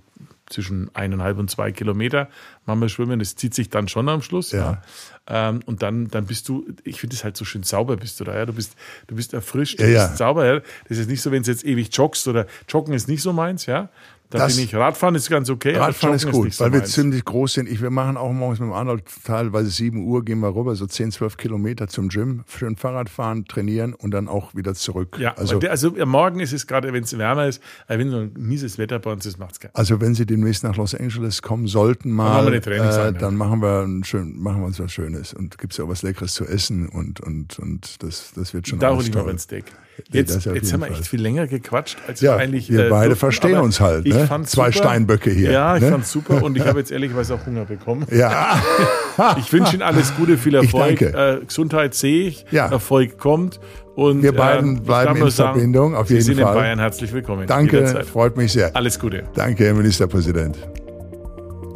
[0.50, 2.28] zwischen eineinhalb und zwei Kilometer
[2.66, 3.20] machen wir schwimmen.
[3.20, 4.52] Das zieht sich dann schon am Schluss.
[4.52, 4.82] Ja.
[5.30, 5.50] Ja.
[5.50, 8.24] Ähm, und dann, dann bist du, ich finde es halt so schön sauber bist du
[8.26, 8.46] da, ja.
[8.46, 8.76] Du bist,
[9.08, 10.08] du bist erfrischt, du Ja, ja.
[10.08, 10.62] bist sauber, ja.
[10.90, 13.66] Das ist nicht so, wenn du jetzt ewig joggst oder joggen ist nicht so meins,
[13.66, 13.90] ja.
[14.32, 16.92] Da Das- bin ich, Radfahren ist ganz okay, Radfahren ist gut, so weil wir meins.
[16.94, 17.70] ziemlich groß sind.
[17.70, 20.88] Ich, wir machen auch morgens mit dem Arnold teilweise 7 Uhr, gehen wir rüber, so
[20.88, 25.18] 10, 12 Kilometer zum Gym, schön Fahrrad fahren, trainieren und dann auch wieder zurück.
[25.20, 28.32] Ja, also, also, Morgen ist es gerade, wenn es wärmer ist, äh, wenn so ein
[28.38, 29.72] mieses Wetter bei uns ist, macht's geil.
[29.74, 33.16] also wenn Sie demnächst nach Los Angeles kommen sollten mal, wir Trainingseinheit.
[33.16, 35.90] äh, dann machen wir, ein schön, machen wir uns was Schönes und gibt's ja auch
[35.90, 39.28] was Leckeres zu essen und, und, und das, das wird schon Da hole ich mir
[39.28, 39.66] ein Steak.
[39.98, 42.70] Ja, Jetzt, auf jetzt haben wir echt viel länger gequatscht, als Ja, wir eigentlich.
[42.72, 43.20] wir äh, beide durften.
[43.20, 44.26] verstehen Aber uns halt, Ich ne?
[44.28, 44.72] Zwei super.
[44.72, 45.90] Steinböcke hier, Ja, ich ne?
[45.92, 48.06] fand's super und ich habe jetzt ehrlicherweise auch Hunger bekommen.
[48.12, 48.58] Ja,
[49.38, 51.00] Ich wünsche Ihnen alles Gute, viel Erfolg.
[51.00, 51.40] danke.
[51.42, 52.68] Äh, Gesundheit sehe ich, Ja.
[52.72, 53.60] Erfolg kommt.
[53.96, 56.54] Und, Wir beiden ähm, bleiben in sagen, Verbindung, auf Sie jeden sind Fall.
[56.56, 57.46] in Bayern herzlich willkommen.
[57.46, 58.06] danke, Jederzeit.
[58.06, 58.74] freut mich sehr.
[58.76, 59.24] Alles Gute.
[59.36, 60.58] Danke, Herr Ministerpräsident.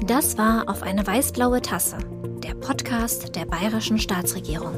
[0.07, 1.97] Das war auf eine weißblaue Tasse,
[2.43, 4.73] der Podcast der bayerischen Staatsregierung.